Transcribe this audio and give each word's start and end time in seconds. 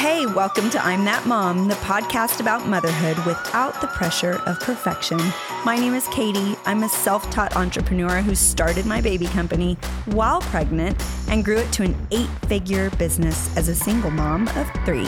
Hey, 0.00 0.24
welcome 0.24 0.70
to 0.70 0.82
I'm 0.82 1.04
That 1.04 1.26
Mom, 1.26 1.68
the 1.68 1.74
podcast 1.74 2.40
about 2.40 2.66
motherhood 2.66 3.18
without 3.26 3.82
the 3.82 3.86
pressure 3.88 4.40
of 4.46 4.58
perfection. 4.60 5.18
My 5.66 5.76
name 5.76 5.92
is 5.92 6.08
Katy. 6.08 6.56
I'm 6.64 6.84
a 6.84 6.88
self 6.88 7.28
taught 7.30 7.54
entrepreneur 7.54 8.22
who 8.22 8.34
started 8.34 8.86
my 8.86 9.02
baby 9.02 9.26
company 9.26 9.74
while 10.06 10.40
pregnant 10.40 10.96
and 11.28 11.44
grew 11.44 11.58
it 11.58 11.70
to 11.72 11.82
an 11.82 11.94
eight 12.12 12.30
figure 12.48 12.88
business 12.92 13.54
as 13.58 13.68
a 13.68 13.74
single 13.74 14.10
mom 14.10 14.48
of 14.56 14.70
three. 14.86 15.06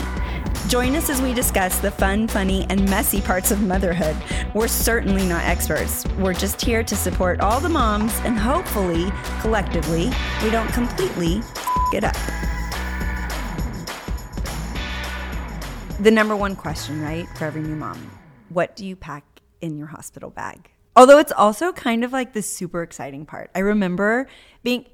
Join 0.68 0.95
us 0.95 1.09
as 1.09 1.22
we 1.22 1.32
discuss 1.32 1.79
the 1.79 1.90
fun, 1.90 2.29
funny, 2.29 2.66
and 2.68 2.84
messy 2.90 3.22
parts 3.22 3.50
of 3.50 3.62
motherhood. 3.62 4.14
We're 4.52 4.68
certainly 4.68 5.27
not 5.27 5.43
experts. 5.46 6.04
We're 6.18 6.34
just 6.34 6.61
here 6.61 6.84
to 6.84 6.95
support 6.95 7.40
all 7.40 7.61
the 7.61 7.68
moms 7.70 8.12
and 8.24 8.38
hopefully, 8.38 9.11
collectively, 9.40 10.11
we 10.43 10.50
don't 10.50 10.68
completely 10.68 11.38
f- 11.38 11.95
it 11.95 12.04
up. 12.04 12.41
The 16.02 16.11
number 16.11 16.36
one 16.36 16.56
question, 16.56 17.00
right, 17.00 17.26
for 17.36 17.46
every 17.46 17.62
new 17.62 17.76
mom 17.76 18.11
what 18.52 18.76
do 18.76 18.86
you 18.86 18.96
pack 18.96 19.24
in 19.61 19.79
your 19.79 19.88
hospital 19.88 20.30
bag? 20.30 20.70
Although 20.94 21.18
it's 21.18 21.32
also 21.32 21.72
kind 21.72 22.04
of 22.04 22.12
like 22.12 22.34
the 22.34 22.42
super 22.42 22.82
exciting 22.82 23.25
part. 23.25 23.50
I 23.54 23.61
remember 23.61 24.28
being 24.62 24.86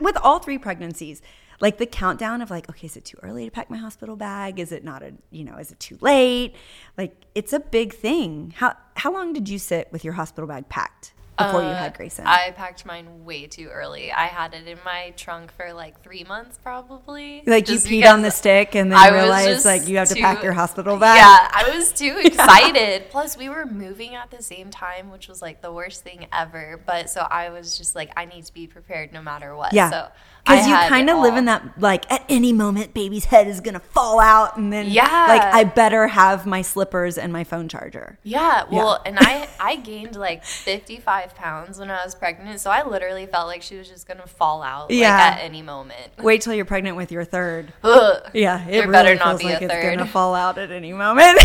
with 0.00 0.16
all 0.18 0.38
three 0.38 0.58
pregnancies, 0.58 1.22
like 1.60 1.78
the 1.78 1.86
countdown 1.86 2.42
of 2.42 2.50
like, 2.50 2.68
okay, 2.68 2.86
is 2.86 2.96
it 2.96 3.06
too 3.06 3.16
early 3.22 3.46
to 3.46 3.50
pack 3.50 3.70
my 3.70 3.78
hospital 3.78 4.16
bag? 4.16 4.60
Is 4.60 4.70
it 4.70 4.84
not 4.84 5.02
a, 5.02 5.14
you 5.30 5.44
know, 5.44 5.56
is 5.56 5.70
it 5.72 5.80
too 5.80 5.96
late? 6.02 6.54
Like 6.98 7.24
it's 7.34 7.54
a 7.54 7.60
big 7.60 7.94
thing. 7.94 8.52
How 8.56 8.74
how 8.96 9.12
long 9.12 9.32
did 9.32 9.48
you 9.48 9.58
sit 9.58 9.88
with 9.92 10.04
your 10.04 10.12
hospital 10.14 10.46
bag 10.46 10.68
packed? 10.68 11.14
Before 11.36 11.62
uh, 11.62 11.68
you 11.68 11.74
had 11.74 11.94
Grayson? 11.94 12.26
I 12.26 12.50
packed 12.52 12.86
mine 12.86 13.24
way 13.24 13.46
too 13.46 13.68
early. 13.68 14.10
I 14.12 14.26
had 14.26 14.54
it 14.54 14.66
in 14.66 14.78
my 14.84 15.12
trunk 15.16 15.52
for 15.52 15.72
like 15.72 16.02
three 16.02 16.24
months, 16.24 16.58
probably. 16.62 17.42
Like 17.46 17.68
you 17.68 17.76
peed 17.76 18.06
on 18.10 18.22
the 18.22 18.30
stick 18.30 18.74
and 18.74 18.90
then 18.90 18.98
I 18.98 19.10
realized 19.10 19.64
like 19.64 19.86
you 19.88 19.98
have 19.98 20.08
too, 20.08 20.14
to 20.14 20.20
pack 20.20 20.42
your 20.42 20.52
hospital 20.52 20.96
bag. 20.96 21.18
Yeah, 21.18 21.50
I 21.52 21.76
was 21.76 21.92
too 21.92 22.18
excited. 22.24 23.10
Plus, 23.10 23.36
we 23.36 23.48
were 23.48 23.66
moving 23.66 24.14
at 24.14 24.30
the 24.30 24.42
same 24.42 24.70
time, 24.70 25.10
which 25.10 25.28
was 25.28 25.42
like 25.42 25.62
the 25.62 25.72
worst 25.72 26.02
thing 26.02 26.26
ever. 26.32 26.80
But 26.84 27.10
so 27.10 27.20
I 27.22 27.50
was 27.50 27.76
just 27.76 27.94
like, 27.94 28.12
I 28.16 28.24
need 28.24 28.44
to 28.46 28.54
be 28.54 28.66
prepared 28.66 29.12
no 29.12 29.22
matter 29.22 29.54
what. 29.54 29.72
Yeah. 29.72 29.90
So 29.90 30.08
because 30.46 30.66
you 30.66 30.74
kind 30.74 31.10
of 31.10 31.18
live 31.18 31.36
in 31.36 31.46
that 31.46 31.62
like 31.78 32.10
at 32.10 32.24
any 32.28 32.52
moment 32.52 32.94
baby's 32.94 33.24
head 33.24 33.48
is 33.48 33.60
gonna 33.60 33.80
fall 33.80 34.20
out 34.20 34.56
and 34.56 34.72
then 34.72 34.86
yeah 34.86 35.26
like 35.28 35.42
i 35.42 35.64
better 35.64 36.06
have 36.06 36.46
my 36.46 36.62
slippers 36.62 37.18
and 37.18 37.32
my 37.32 37.42
phone 37.42 37.68
charger 37.68 38.18
yeah 38.22 38.64
well 38.70 39.00
yeah. 39.04 39.10
and 39.10 39.18
i 39.20 39.48
i 39.58 39.76
gained 39.76 40.14
like 40.14 40.44
55 40.44 41.34
pounds 41.34 41.78
when 41.78 41.90
i 41.90 42.04
was 42.04 42.14
pregnant 42.14 42.60
so 42.60 42.70
i 42.70 42.86
literally 42.86 43.26
felt 43.26 43.46
like 43.48 43.62
she 43.62 43.76
was 43.76 43.88
just 43.88 44.06
gonna 44.06 44.26
fall 44.26 44.62
out 44.62 44.88
like, 44.88 44.98
yeah. 44.98 45.34
at 45.34 45.42
any 45.42 45.62
moment 45.62 46.12
wait 46.18 46.40
till 46.40 46.54
you're 46.54 46.64
pregnant 46.64 46.96
with 46.96 47.10
your 47.10 47.24
third 47.24 47.72
Ugh. 47.82 48.30
yeah 48.32 48.66
it 48.66 48.70
there 48.70 48.80
really 48.82 48.92
better 48.92 49.14
not 49.16 49.38
feels 49.38 49.40
be 49.40 49.46
like 49.46 49.62
a 49.62 49.68
third. 49.68 49.84
it's 49.84 49.96
gonna 49.96 50.10
fall 50.10 50.34
out 50.34 50.58
at 50.58 50.70
any 50.70 50.92
moment 50.92 51.38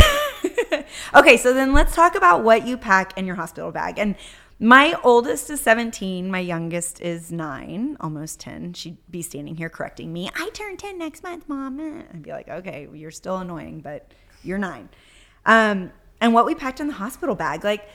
okay 1.15 1.37
so 1.37 1.53
then 1.53 1.73
let's 1.73 1.95
talk 1.95 2.15
about 2.15 2.43
what 2.43 2.67
you 2.67 2.77
pack 2.77 3.17
in 3.17 3.25
your 3.25 3.35
hospital 3.35 3.71
bag 3.71 3.97
and 3.97 4.15
my 4.63 4.95
oldest 5.03 5.49
is 5.49 5.59
17. 5.61 6.29
My 6.29 6.37
youngest 6.39 7.01
is 7.01 7.31
nine, 7.31 7.97
almost 7.99 8.39
10. 8.41 8.73
She'd 8.73 8.97
be 9.09 9.23
standing 9.23 9.55
here 9.55 9.69
correcting 9.69 10.13
me. 10.13 10.29
I 10.35 10.49
turn 10.53 10.77
10 10.77 10.99
next 10.99 11.23
month, 11.23 11.49
mom. 11.49 11.79
I'd 12.13 12.21
be 12.21 12.29
like, 12.29 12.47
okay, 12.47 12.87
you're 12.93 13.09
still 13.09 13.37
annoying, 13.37 13.81
but 13.81 14.13
you're 14.43 14.59
nine. 14.59 14.89
Um, 15.47 15.91
and 16.21 16.35
what 16.35 16.45
we 16.45 16.53
packed 16.53 16.79
in 16.79 16.85
the 16.85 16.93
hospital 16.93 17.33
bag, 17.33 17.63
like, 17.63 17.89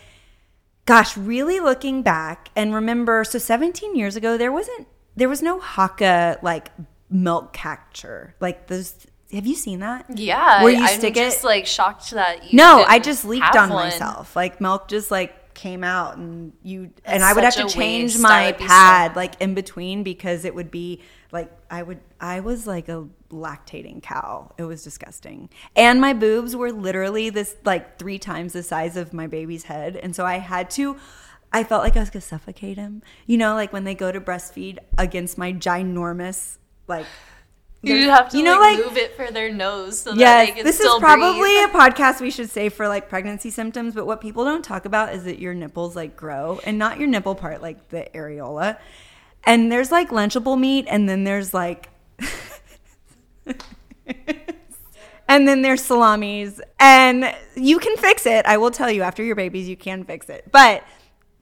gosh, 0.86 1.16
really 1.16 1.60
looking 1.60 2.02
back 2.02 2.50
and 2.56 2.74
remember, 2.74 3.22
so 3.22 3.38
17 3.38 3.94
years 3.94 4.16
ago, 4.16 4.36
there 4.36 4.50
wasn't, 4.50 4.88
there 5.14 5.28
was 5.28 5.42
no 5.42 5.60
Haakaa 5.60 6.42
like 6.42 6.72
milk 7.08 7.52
catcher. 7.52 8.34
Like 8.40 8.66
those, 8.66 9.06
have 9.32 9.46
you 9.46 9.54
seen 9.54 9.78
that? 9.78 10.06
Yeah. 10.18 10.64
Where 10.64 10.72
you 10.72 10.82
I'm 10.82 10.98
stick 10.98 11.14
just 11.14 11.44
it? 11.44 11.46
like 11.46 11.66
shocked 11.66 12.10
that 12.10 12.50
you 12.50 12.56
No, 12.56 12.84
I 12.88 12.98
just 12.98 13.24
leaked 13.24 13.54
on 13.54 13.70
one. 13.70 13.84
myself. 13.84 14.34
Like 14.34 14.60
milk 14.60 14.88
just 14.88 15.12
like 15.12 15.32
came 15.56 15.82
out 15.82 16.18
and 16.18 16.52
you 16.62 16.90
That's 17.02 17.14
and 17.14 17.24
I 17.24 17.32
would 17.32 17.42
have 17.42 17.56
to 17.56 17.66
change 17.66 18.18
my 18.18 18.52
pad 18.52 19.12
so... 19.12 19.16
like 19.16 19.40
in 19.40 19.54
between 19.54 20.02
because 20.04 20.44
it 20.44 20.54
would 20.54 20.70
be 20.70 21.02
like 21.32 21.50
I 21.70 21.82
would 21.82 21.98
I 22.20 22.40
was 22.40 22.66
like 22.66 22.88
a 22.88 23.08
lactating 23.30 24.02
cow. 24.02 24.52
It 24.58 24.64
was 24.64 24.84
disgusting. 24.84 25.48
And 25.74 26.00
my 26.00 26.12
boobs 26.12 26.54
were 26.54 26.70
literally 26.70 27.30
this 27.30 27.56
like 27.64 27.98
three 27.98 28.18
times 28.18 28.52
the 28.52 28.62
size 28.62 28.96
of 28.96 29.12
my 29.12 29.26
baby's 29.26 29.64
head 29.64 29.96
and 29.96 30.14
so 30.14 30.24
I 30.24 30.38
had 30.38 30.70
to 30.72 30.96
I 31.52 31.64
felt 31.64 31.82
like 31.82 31.96
I 31.96 32.00
was 32.00 32.10
gonna 32.10 32.20
suffocate 32.20 32.76
him. 32.76 33.02
You 33.26 33.38
know, 33.38 33.54
like 33.54 33.72
when 33.72 33.84
they 33.84 33.94
go 33.94 34.12
to 34.12 34.20
breastfeed 34.20 34.78
against 34.98 35.38
my 35.38 35.52
ginormous 35.52 36.58
like 36.86 37.06
you 37.82 38.10
have 38.10 38.28
to 38.30 38.38
you 38.38 38.44
know, 38.44 38.58
like, 38.58 38.76
like, 38.76 38.86
move 38.86 38.96
it 38.96 39.14
for 39.16 39.30
their 39.30 39.52
nose 39.52 40.00
so 40.00 40.12
yes, 40.12 40.18
that 40.18 40.46
they 40.46 40.52
can 40.52 40.64
this 40.64 40.80
is 40.80 40.92
probably 40.98 41.38
breathe. 41.40 41.68
a 41.68 41.72
podcast 41.72 42.20
we 42.20 42.30
should 42.30 42.50
say 42.50 42.68
for 42.68 42.88
like 42.88 43.08
pregnancy 43.08 43.50
symptoms 43.50 43.94
but 43.94 44.06
what 44.06 44.20
people 44.20 44.44
don't 44.44 44.64
talk 44.64 44.84
about 44.84 45.14
is 45.14 45.24
that 45.24 45.38
your 45.38 45.54
nipples 45.54 45.94
like 45.94 46.16
grow 46.16 46.60
and 46.64 46.78
not 46.78 46.98
your 46.98 47.08
nipple 47.08 47.34
part 47.34 47.62
like 47.62 47.88
the 47.90 48.08
areola. 48.14 48.78
And 49.44 49.70
there's 49.70 49.92
like 49.92 50.10
lunchable 50.10 50.58
meat 50.58 50.86
and 50.88 51.08
then 51.08 51.24
there's 51.24 51.54
like 51.54 51.90
and 55.28 55.46
then 55.46 55.62
there's 55.62 55.82
salamis. 55.82 56.60
And 56.80 57.32
you 57.54 57.78
can 57.78 57.96
fix 57.96 58.26
it. 58.26 58.44
I 58.46 58.56
will 58.56 58.72
tell 58.72 58.90
you 58.90 59.02
after 59.02 59.22
your 59.22 59.36
babies 59.36 59.68
you 59.68 59.76
can 59.76 60.04
fix 60.04 60.28
it. 60.28 60.50
But 60.50 60.82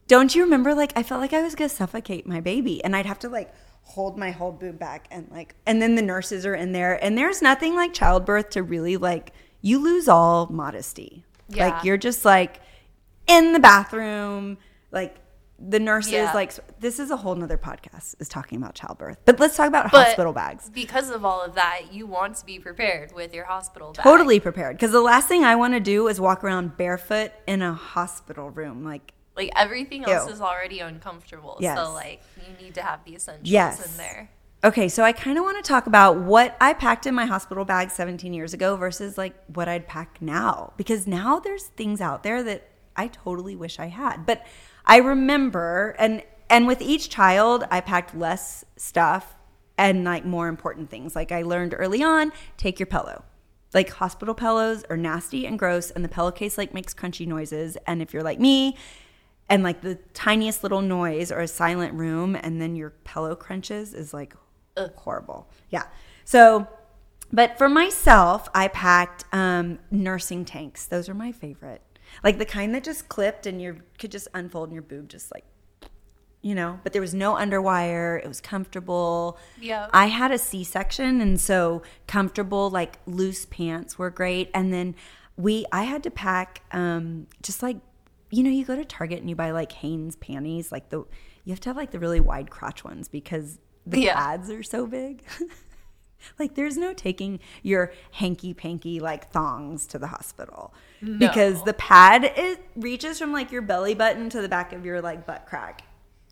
don't 0.07 0.35
you 0.35 0.43
remember 0.43 0.75
like 0.75 0.93
i 0.97 1.03
felt 1.03 1.21
like 1.21 1.33
i 1.33 1.43
was 1.43 1.55
gonna 1.55 1.69
suffocate 1.69 2.27
my 2.27 2.41
baby 2.41 2.83
and 2.85 2.95
i'd 2.95 3.07
have 3.07 3.19
to 3.19 3.29
like 3.29 3.53
hold 3.85 4.19
my 4.19 4.31
whole 4.31 4.53
boob 4.53 4.79
back 4.79 5.07
and 5.11 5.29
like 5.31 5.55
and 5.67 5.81
then 5.81 5.95
the 5.95 6.03
nurses 6.03 6.45
are 6.45 6.55
in 6.55 6.73
there 6.73 7.03
and 7.05 7.17
there's 7.17 7.41
nothing 7.41 7.77
like 7.77 7.93
childbirth 7.93 8.51
to 8.51 8.63
really 8.63 8.97
like 8.97 9.33
you 9.61 9.79
lose 9.79 10.09
all 10.09 10.47
modesty. 10.47 11.25
Yeah. 11.49 11.69
Like 11.69 11.85
you're 11.85 11.97
just 11.97 12.25
like 12.25 12.61
in 13.27 13.53
the 13.53 13.61
bathroom, 13.61 14.59
like 14.91 15.17
the 15.59 15.79
nurses 15.79 16.13
yeah. 16.13 16.33
like 16.33 16.53
this 16.81 16.99
is 16.99 17.11
a 17.11 17.17
whole 17.17 17.35
nother 17.35 17.57
podcast 17.57 18.21
is 18.21 18.29
talking 18.29 18.59
about 18.59 18.75
childbirth 18.75 19.19
but 19.25 19.39
let's 19.39 19.57
talk 19.57 19.69
about 19.69 19.91
but 19.93 20.07
hospital 20.07 20.33
bags 20.33 20.69
because 20.71 21.11
of 21.11 21.25
all 21.25 21.41
of 21.41 21.55
that 21.55 21.93
you 21.93 22.07
want 22.07 22.35
to 22.35 22.45
be 22.45 22.59
prepared 22.59 23.13
with 23.13 23.33
your 23.33 23.45
hospital 23.45 23.93
bag 23.93 24.03
totally 24.03 24.41
prepared 24.41 24.77
because 24.77 24.91
the 24.91 25.01
last 25.01 25.29
thing 25.29 25.45
i 25.45 25.55
want 25.55 25.73
to 25.73 25.79
do 25.79 26.09
is 26.09 26.21
walk 26.21 26.43
around 26.43 26.77
barefoot 26.77 27.31
in 27.47 27.63
a 27.63 27.73
hospital 27.73 28.51
room 28.51 28.85
like 28.85 29.13
like 29.37 29.51
everything 29.57 30.05
else 30.05 30.27
Ew. 30.27 30.33
is 30.33 30.41
already 30.41 30.81
uncomfortable. 30.81 31.59
Yes. 31.61 31.79
So 31.79 31.93
like 31.93 32.23
you 32.37 32.65
need 32.65 32.75
to 32.75 32.83
have 32.83 33.05
the 33.05 33.15
essentials 33.15 33.51
yes. 33.51 33.91
in 33.91 33.97
there. 33.97 34.31
Okay, 34.63 34.89
so 34.89 35.03
I 35.03 35.13
kind 35.13 35.37
of 35.37 35.45
want 35.45 35.63
to 35.63 35.69
talk 35.69 35.87
about 35.87 36.21
what 36.21 36.57
I 36.59 36.73
packed 36.73 37.07
in 37.07 37.15
my 37.15 37.27
hospital 37.27 37.67
bag 37.67 37.91
17 37.91 38.33
years 38.33 38.55
ago 38.55 38.77
versus 38.77 39.19
like 39.19 39.35
what 39.49 39.69
I'd 39.69 39.87
pack 39.87 40.23
now 40.23 40.73
because 40.79 41.07
now 41.07 41.39
there's 41.39 41.65
things 41.65 42.01
out 42.01 42.23
there 42.23 42.43
that 42.43 42.71
I 42.97 43.09
totally 43.09 43.57
wish 43.57 43.79
I 43.79 43.89
had. 43.89 44.25
But 44.25 44.47
I 44.87 44.99
remember 44.99 45.95
and 45.99 46.23
and 46.49 46.67
with 46.67 46.81
each 46.81 47.11
child 47.11 47.65
I 47.71 47.81
packed 47.81 48.17
less 48.17 48.65
stuff 48.77 49.35
and 49.77 50.05
like 50.05 50.25
more 50.25 50.49
important 50.49 50.89
things. 50.89 51.15
Like 51.15 51.31
I 51.31 51.43
learned 51.43 51.75
early 51.77 52.03
on, 52.03 52.33
take 52.57 52.79
your 52.79 52.87
pillow. 52.87 53.25
Like 53.75 53.91
hospital 53.91 54.35
pillows 54.35 54.85
are 54.89 54.97
nasty 54.97 55.47
and 55.47 55.59
gross 55.59 55.91
and 55.91 56.03
the 56.03 56.09
pillowcase 56.09 56.57
like 56.57 56.73
makes 56.73 56.95
crunchy 56.95 57.27
noises 57.27 57.77
and 57.87 58.01
if 58.01 58.15
you're 58.15 58.23
like 58.23 58.41
me, 58.41 58.77
and 59.49 59.63
like 59.63 59.83
the 59.83 59.97
tiniest 60.15 60.63
little 60.63 60.83
noise 60.83 61.31
or 61.31 61.41
a 61.41 61.49
silent 61.49 61.95
room 61.95 62.37
and 62.37 62.61
then 62.61 62.77
your 62.77 62.91
pillow 63.05 63.35
crunches 63.35 63.95
is 63.95 64.15
like 64.15 64.35
Ugh. 64.77 64.91
horrible. 64.97 65.49
Yeah. 65.71 65.85
So 66.25 66.67
but 67.33 67.59
for 67.59 67.69
myself 67.69 68.49
i 68.55 68.69
packed 68.69 69.25
um, 69.33 69.79
nursing 69.91 70.45
tanks. 70.45 70.87
Those 70.87 71.09
are 71.09 71.15
my 71.15 71.33
favorite. 71.33 71.83
Like 72.23 72.39
the 72.39 72.45
kind 72.45 72.75
that 72.75 72.85
just 72.85 73.09
clipped 73.09 73.47
and 73.47 73.61
you 73.61 73.81
could 73.99 74.11
just 74.13 74.29
unfold 74.35 74.69
and 74.69 74.75
your 74.75 74.83
boob 74.83 75.09
just 75.09 75.33
like 75.33 75.45
you 76.43 76.55
know 76.55 76.79
but 76.83 76.93
there 76.93 77.03
was 77.03 77.15
no 77.15 77.35
underwire. 77.35 78.23
It 78.23 78.29
was 78.29 78.41
comfortable. 78.41 79.39
Yeah. 79.61 79.89
I 79.93 80.07
had 80.07 80.31
a 80.31 80.39
c-section 80.39 81.21
and 81.21 81.41
so 81.41 81.83
comfortable 82.07 82.71
like 82.71 82.99
loose 83.07 83.45
pants 83.47 83.99
were 83.99 84.11
great. 84.11 84.51
And 84.55 84.73
then 84.73 84.95
we 85.37 85.67
i 85.73 85.83
had 85.83 86.03
to 86.05 86.11
pack 86.11 86.63
um, 86.73 87.27
just 87.43 87.63
like 87.63 87.77
you 88.31 88.43
know, 88.43 88.51
you 88.51 88.65
go 88.65 88.77
to 88.77 88.85
Target 88.85 89.21
and 89.21 89.29
you 89.29 89.37
buy 89.37 89.51
like 89.51 89.73
Hanes 89.73 90.17
panties, 90.17 90.73
like 90.73 90.91
the 90.91 91.05
you 91.45 91.53
have 91.53 91.61
to 91.61 91.69
have 91.69 91.77
like 91.77 91.91
the 91.91 91.99
really 91.99 92.21
wide 92.21 92.51
crotch 92.51 92.85
ones 92.85 93.09
because 93.09 93.59
the 93.87 94.03
yeah. 94.03 94.15
pads 94.15 94.51
are 94.51 94.63
so 94.63 94.87
big. 94.87 95.23
like 96.39 96.55
there's 96.55 96.77
no 96.77 96.93
taking 96.93 97.41
your 97.63 97.93
hanky 98.13 98.55
panky 98.55 99.01
like 99.01 99.31
thongs 99.31 99.87
to 99.87 99.99
the 99.99 100.07
hospital 100.07 100.73
no. 101.01 101.19
because 101.19 101.63
the 101.65 101.75
pad 101.75 102.25
it 102.37 102.61
reaches 102.77 103.19
from 103.19 103.33
like 103.33 103.53
your 103.53 103.63
belly 103.63 103.95
button 103.95 104.31
to 104.31 104.41
the 104.41 104.49
back 104.49 104.73
of 104.73 104.85
your 104.85 105.01
like 105.01 105.27
butt 105.27 105.47
crack 105.47 105.83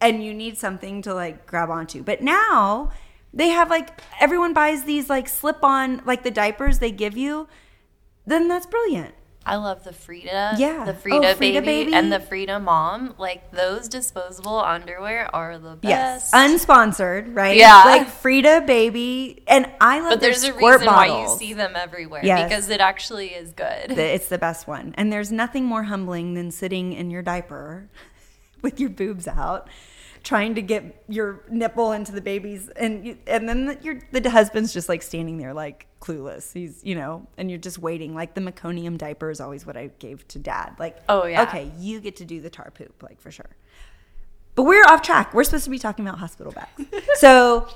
and 0.01 0.25
you 0.25 0.33
need 0.35 0.57
something 0.57 1.03
to 1.03 1.15
like 1.15 1.47
grab 1.47 1.71
onto 1.71 2.03
but 2.03 2.23
now 2.23 2.91
they 3.33 3.49
have 3.49 3.71
like 3.71 4.01
everyone 4.21 4.53
buys 4.53 4.85
these 4.85 5.09
like 5.09 5.29
slip 5.29 5.63
on 5.63 6.03
like 6.05 6.23
the 6.23 6.31
diapers 6.31 6.79
they 6.79 6.91
give 6.91 7.17
you 7.17 7.49
then 8.27 8.49
that's 8.49 8.67
brilliant 8.67 9.15
I 9.45 9.57
love 9.57 9.83
the 9.83 9.93
Frida. 9.93 10.55
Yeah. 10.57 10.85
The 10.85 10.93
Oh, 10.93 10.95
Frida, 10.95 11.35
Frida 11.35 11.61
baby, 11.63 11.85
baby. 11.85 11.95
and 11.95 12.13
the 12.13 12.21
Frida 12.21 12.61
mom. 12.61 13.15
Like 13.19 13.51
those 13.51 13.89
disposable 13.89 14.59
underwear 14.61 15.29
are 15.35 15.59
the 15.59 15.79
Yes, 15.83 16.31
best. 16.31 16.35
unsponsored, 16.35 17.35
right? 17.35 17.57
Yeah. 17.57 17.83
like 17.85 18.09
Frida 18.09 18.63
baby, 18.67 19.43
and 19.49 19.67
I 19.81 20.01
love 20.01 20.11
but 20.11 20.21
there's 20.21 20.45
a 20.45 20.53
reason 20.53 20.87
why 20.87 21.07
you 21.23 21.29
see 21.37 21.55
them 21.55 21.73
everywhere 21.75 22.21
Yes. 22.25 22.49
because 22.49 22.69
it 22.71 22.81
actually 22.81 23.29
is 23.29 23.53
good. 23.53 23.91
It's 23.99 24.29
the 24.29 24.39
best 24.39 24.67
one, 24.69 24.95
and 24.97 25.13
there's 25.13 25.33
nothing 25.33 25.65
more 25.65 25.83
humbling 25.85 26.35
than 26.35 26.51
sitting 26.51 26.93
in 26.93 27.11
your 27.11 27.23
diaper 27.23 27.89
with 28.63 28.79
your 28.79 28.91
boobs 28.91 29.27
out, 29.27 29.69
trying 30.23 30.55
to 30.55 30.63
get 30.63 31.03
your 31.09 31.43
nipple 31.51 31.91
into 31.91 32.13
the 32.13 32.21
baby's, 32.21 32.69
and 32.77 33.05
you, 33.05 33.19
and 33.27 33.49
then 33.49 33.67
the, 33.67 33.79
your 33.83 33.99
the 34.13 34.31
husband's 34.31 34.73
just 34.73 34.89
like 34.89 35.03
standing 35.03 35.39
there 35.39 35.53
like 35.53 35.87
clueless. 36.03 36.53
He's 36.53 36.83
you 36.85 36.95
know, 36.95 37.27
and 37.39 37.51
you're 37.51 37.59
just 37.59 37.79
waiting. 37.79 38.15
Like 38.15 38.35
the 38.35 38.41
meconium 38.43 38.99
diaper 38.99 39.31
is 39.31 39.41
always 39.41 39.65
what 39.65 39.77
I 39.77 39.91
gave 39.99 40.27
to 40.29 40.39
dad. 40.39 40.75
Like 40.79 40.99
Oh, 41.09 41.25
yeah. 41.25 41.43
okay, 41.45 41.71
you 41.79 42.01
get 42.01 42.17
to 42.17 42.25
do 42.25 42.41
the 42.41 42.51
tar 42.51 42.71
poop, 42.71 43.03
like 43.03 43.21
for 43.21 43.31
sure. 43.31 43.51
But 44.55 44.65
we're 44.65 44.85
off 44.85 45.01
track. 45.03 45.33
We're 45.33 45.45
supposed 45.45 45.65
to 45.65 45.71
be 45.71 45.79
talking 45.79 46.07
about 46.07 46.19
hospital 46.19 46.53
bags. 46.53 46.85
so 47.15 47.69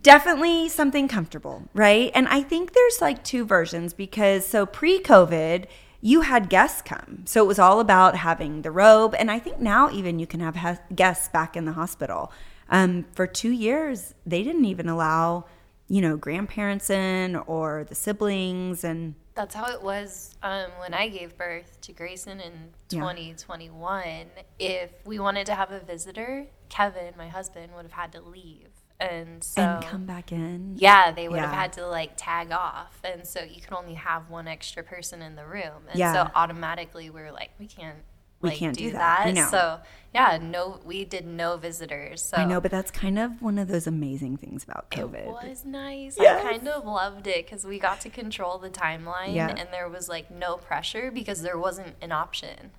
definitely 0.00 0.68
something 0.68 1.06
comfortable, 1.06 1.62
right? 1.74 2.10
And 2.14 2.26
I 2.28 2.42
think 2.42 2.72
there's 2.72 3.00
like 3.00 3.22
two 3.22 3.44
versions 3.44 3.94
because 3.94 4.44
so 4.46 4.66
pre 4.66 4.98
COVID, 5.00 5.66
you 6.00 6.22
had 6.22 6.48
guests 6.50 6.82
come. 6.82 7.22
So 7.26 7.42
it 7.42 7.46
was 7.46 7.58
all 7.58 7.78
about 7.80 8.16
having 8.16 8.62
the 8.62 8.70
robe. 8.70 9.14
And 9.14 9.30
I 9.30 9.38
think 9.38 9.60
now 9.60 9.90
even 9.90 10.18
you 10.18 10.26
can 10.26 10.40
have 10.40 10.80
guests 10.94 11.28
back 11.28 11.56
in 11.56 11.64
the 11.64 11.72
hospital. 11.72 12.32
Um, 12.68 13.04
for 13.14 13.26
two 13.26 13.50
years, 13.50 14.14
they 14.26 14.42
didn't 14.42 14.64
even 14.64 14.88
allow, 14.88 15.44
you 15.88 16.00
know, 16.00 16.16
grandparents 16.16 16.88
in 16.90 17.36
or 17.36 17.84
the 17.88 17.94
siblings. 17.94 18.84
And 18.84 19.14
That's 19.34 19.54
how 19.54 19.66
it 19.70 19.82
was 19.82 20.34
um, 20.42 20.70
when 20.78 20.94
I 20.94 21.08
gave 21.08 21.36
birth 21.36 21.78
to 21.82 21.92
Grayson 21.92 22.40
in 22.40 22.52
Yeah. 22.90 23.00
2021. 23.00 24.26
If 24.58 24.90
we 25.04 25.18
wanted 25.18 25.46
to 25.46 25.54
have 25.54 25.70
a 25.70 25.80
visitor, 25.80 26.46
Kevin, 26.68 27.14
my 27.16 27.28
husband, 27.28 27.72
would 27.74 27.82
have 27.84 27.92
had 27.92 28.12
to 28.12 28.20
leave. 28.20 28.68
And 29.00 29.42
so, 29.42 29.60
and 29.60 29.84
come 29.84 30.06
back 30.06 30.30
in. 30.32 30.76
yeah, 30.78 31.10
they 31.10 31.28
would 31.28 31.40
have 31.40 31.50
had 31.52 31.72
to 31.74 31.86
like 31.86 32.12
tag 32.16 32.52
off. 32.52 33.00
And 33.04 33.26
so 33.26 33.42
you 33.42 33.60
could 33.60 33.72
only 33.74 33.94
have 33.94 34.30
one 34.30 34.46
extra 34.48 34.82
person 34.84 35.20
in 35.20 35.34
the 35.34 35.44
room. 35.44 35.82
And 35.90 35.98
Yeah. 35.98 36.12
so 36.12 36.30
automatically 36.34 37.10
we 37.10 37.20
were 37.20 37.32
like, 37.32 37.50
we 37.58 37.66
can't. 37.66 37.98
We 38.44 38.50
like, 38.50 38.58
can't 38.58 38.76
do, 38.76 38.86
do 38.86 38.92
that. 38.92 39.34
Know. 39.34 39.48
So 39.50 39.80
yeah, 40.14 40.38
no, 40.40 40.78
we 40.84 41.04
did 41.04 41.26
no 41.26 41.56
visitors. 41.56 42.22
So 42.22 42.36
I 42.36 42.44
know, 42.44 42.60
but 42.60 42.70
that's 42.70 42.92
kind 42.92 43.18
of 43.18 43.42
one 43.42 43.58
of 43.58 43.66
those 43.66 43.88
amazing 43.88 44.36
things 44.36 44.62
about 44.62 44.90
COVID. 44.90 45.26
It 45.26 45.48
was 45.48 45.64
nice. 45.64 46.16
Yes. 46.18 46.44
I 46.44 46.52
kind 46.52 46.68
of 46.68 46.84
loved 46.84 47.26
it 47.26 47.44
because 47.44 47.64
we 47.64 47.80
got 47.80 48.00
to 48.02 48.08
control 48.10 48.58
the 48.58 48.70
timeline 48.70 49.34
Yeah. 49.34 49.48
and 49.48 49.68
there 49.72 49.88
was 49.88 50.08
like 50.08 50.30
no 50.30 50.56
pressure 50.56 51.10
because 51.10 51.42
there 51.42 51.58
wasn't 51.58 51.96
an 52.00 52.12
option. 52.12 52.70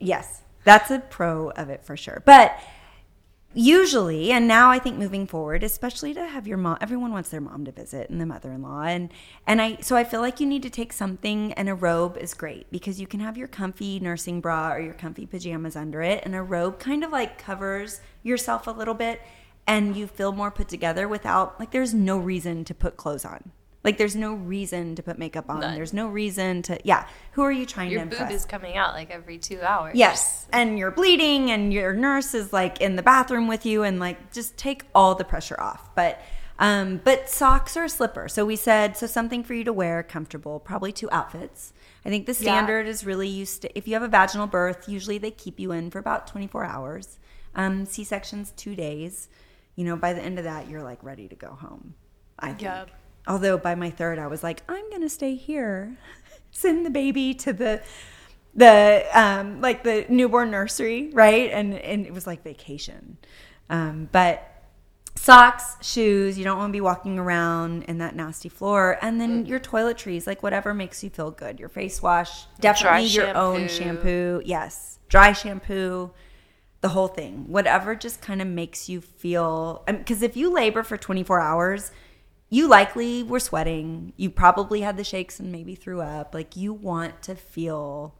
Yes, 0.00 0.42
that's 0.64 0.90
a 0.90 0.98
pro 0.98 1.50
of 1.50 1.68
it 1.68 1.84
for 1.84 1.96
sure. 1.96 2.22
But 2.24 2.58
usually, 3.56 4.30
and 4.30 4.46
now 4.46 4.70
I 4.70 4.78
think 4.78 4.98
moving 4.98 5.26
forward, 5.26 5.62
especially 5.62 6.12
to 6.14 6.26
have 6.26 6.46
your 6.46 6.58
mom, 6.58 6.76
everyone 6.80 7.10
wants 7.10 7.30
their 7.30 7.40
mom 7.40 7.64
to 7.64 7.72
visit 7.72 8.10
and 8.10 8.20
the 8.20 8.26
mother-in-law, 8.26 8.82
and 8.82 9.10
and 9.46 9.62
I 9.62 9.78
so 9.80 9.96
I 9.96 10.04
feel 10.04 10.20
like 10.20 10.38
you 10.40 10.46
need 10.46 10.62
to 10.62 10.70
take 10.70 10.92
something, 10.92 11.52
and 11.54 11.68
a 11.68 11.74
robe 11.74 12.16
is 12.18 12.34
great 12.34 12.70
because 12.70 13.00
you 13.00 13.06
can 13.06 13.20
have 13.20 13.36
your 13.36 13.48
comfy 13.48 13.98
nursing 13.98 14.40
bra 14.40 14.72
or 14.72 14.80
your 14.80 14.94
comfy 14.94 15.26
pajamas 15.26 15.74
under 15.74 16.02
it, 16.02 16.22
and 16.24 16.34
a 16.34 16.42
robe 16.42 16.78
kind 16.78 17.02
of 17.02 17.10
like 17.10 17.38
covers 17.38 18.00
yourself 18.22 18.66
a 18.66 18.70
little 18.70 18.94
bit, 18.94 19.22
and 19.66 19.96
you 19.96 20.06
feel 20.06 20.32
more 20.32 20.50
put 20.50 20.68
together 20.68 21.08
without 21.08 21.58
like 21.58 21.70
there's 21.70 21.94
no 21.94 22.18
reason 22.18 22.64
to 22.64 22.74
put 22.74 22.96
clothes 22.96 23.24
on. 23.24 23.52
Like 23.86 23.98
there's 23.98 24.16
no 24.16 24.34
reason 24.34 24.96
to 24.96 25.02
put 25.04 25.16
makeup 25.16 25.48
on. 25.48 25.60
None. 25.60 25.76
There's 25.76 25.92
no 25.92 26.08
reason 26.08 26.60
to 26.62 26.76
yeah. 26.82 27.06
Who 27.32 27.42
are 27.42 27.52
you 27.52 27.64
trying 27.64 27.92
Your 27.92 28.04
to 28.04 28.18
boob 28.18 28.32
is 28.32 28.44
coming 28.44 28.76
out 28.76 28.94
like 28.94 29.12
every 29.12 29.38
two 29.38 29.60
hours. 29.62 29.94
Yes. 29.94 30.48
And 30.52 30.76
you're 30.76 30.90
bleeding 30.90 31.52
and 31.52 31.72
your 31.72 31.94
nurse 31.94 32.34
is 32.34 32.52
like 32.52 32.80
in 32.80 32.96
the 32.96 33.02
bathroom 33.02 33.46
with 33.46 33.64
you 33.64 33.84
and 33.84 34.00
like 34.00 34.32
just 34.32 34.56
take 34.56 34.82
all 34.92 35.14
the 35.14 35.24
pressure 35.24 35.58
off. 35.60 35.94
But 35.94 36.20
um 36.58 37.00
but 37.04 37.30
socks 37.30 37.76
or 37.76 37.84
a 37.84 37.88
slipper. 37.88 38.26
So 38.26 38.44
we 38.44 38.56
said 38.56 38.96
so 38.96 39.06
something 39.06 39.44
for 39.44 39.54
you 39.54 39.62
to 39.62 39.72
wear 39.72 40.02
comfortable, 40.02 40.58
probably 40.58 40.90
two 40.90 41.08
outfits. 41.12 41.72
I 42.04 42.08
think 42.08 42.26
the 42.26 42.34
standard 42.34 42.88
is 42.88 43.06
really 43.06 43.28
used 43.28 43.62
to 43.62 43.78
if 43.78 43.86
you 43.86 43.94
have 43.94 44.02
a 44.02 44.08
vaginal 44.08 44.48
birth, 44.48 44.88
usually 44.88 45.18
they 45.18 45.30
keep 45.30 45.60
you 45.60 45.70
in 45.70 45.92
for 45.92 46.00
about 46.00 46.26
24 46.26 46.64
hours. 46.64 47.20
Um 47.54 47.86
C-sections 47.86 48.52
2 48.56 48.74
days. 48.74 49.28
You 49.76 49.84
know, 49.84 49.94
by 49.94 50.12
the 50.12 50.22
end 50.22 50.38
of 50.38 50.44
that 50.44 50.68
you're 50.68 50.82
like 50.82 51.04
ready 51.04 51.28
to 51.28 51.36
go 51.36 51.50
home. 51.50 51.94
I 52.36 52.48
think. 52.48 52.62
Yep. 52.62 52.90
Although 53.26 53.58
by 53.58 53.74
my 53.74 53.90
third 53.90 54.18
I 54.18 54.26
was 54.26 54.42
like 54.42 54.62
I'm 54.68 54.88
going 54.90 55.02
to 55.02 55.08
stay 55.08 55.34
here. 55.34 55.96
Send 56.50 56.86
the 56.86 56.90
baby 56.90 57.34
to 57.34 57.52
the 57.52 57.82
the 58.54 59.04
um 59.12 59.60
like 59.60 59.84
the 59.84 60.06
newborn 60.08 60.50
nursery 60.50 61.10
right? 61.12 61.50
And 61.50 61.74
and 61.74 62.06
it 62.06 62.12
was 62.12 62.26
like 62.26 62.42
vacation. 62.42 63.18
Um 63.68 64.08
but 64.12 64.52
socks 65.16 65.76
shoes 65.80 66.38
you 66.38 66.44
don't 66.44 66.58
want 66.58 66.68
to 66.70 66.72
be 66.72 66.80
walking 66.80 67.18
around 67.18 67.82
in 67.84 67.98
that 67.98 68.14
nasty 68.14 68.48
floor. 68.48 68.98
And 69.02 69.20
then 69.20 69.46
your 69.46 69.60
toiletries 69.60 70.26
like 70.26 70.42
whatever 70.42 70.72
makes 70.72 71.02
you 71.02 71.10
feel 71.10 71.30
good. 71.30 71.58
Your 71.58 71.68
face 71.68 72.02
wash 72.02 72.46
definitely 72.60 73.06
your 73.06 73.36
own 73.36 73.68
shampoo. 73.68 74.38
shampoo. 74.38 74.42
Yes. 74.44 74.98
Dry 75.08 75.32
shampoo 75.32 76.12
the 76.80 76.88
whole 76.90 77.08
thing. 77.08 77.46
Whatever 77.48 77.94
just 77.94 78.20
kind 78.20 78.40
of 78.40 78.46
makes 78.48 78.88
you 78.88 79.00
feel 79.00 79.82
because 79.86 80.22
if 80.22 80.36
you 80.36 80.52
labor 80.52 80.82
for 80.82 80.96
24 80.96 81.40
hours 81.40 81.90
you 82.48 82.68
likely 82.68 83.22
were 83.22 83.40
sweating 83.40 84.12
you 84.16 84.30
probably 84.30 84.80
had 84.82 84.96
the 84.96 85.04
shakes 85.04 85.40
and 85.40 85.50
maybe 85.50 85.74
threw 85.74 86.00
up 86.00 86.32
like 86.34 86.56
you 86.56 86.72
want 86.72 87.20
to 87.22 87.34
feel 87.34 88.14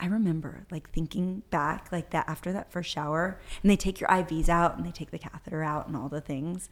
i 0.00 0.06
remember 0.06 0.66
like 0.70 0.90
thinking 0.90 1.42
back 1.50 1.88
like 1.92 2.10
that 2.10 2.24
after 2.28 2.52
that 2.52 2.70
first 2.72 2.90
shower 2.90 3.40
and 3.62 3.70
they 3.70 3.76
take 3.76 4.00
your 4.00 4.08
ivs 4.10 4.48
out 4.48 4.76
and 4.76 4.84
they 4.86 4.90
take 4.90 5.10
the 5.10 5.18
catheter 5.18 5.62
out 5.62 5.86
and 5.86 5.96
all 5.96 6.08
the 6.08 6.20
things 6.20 6.68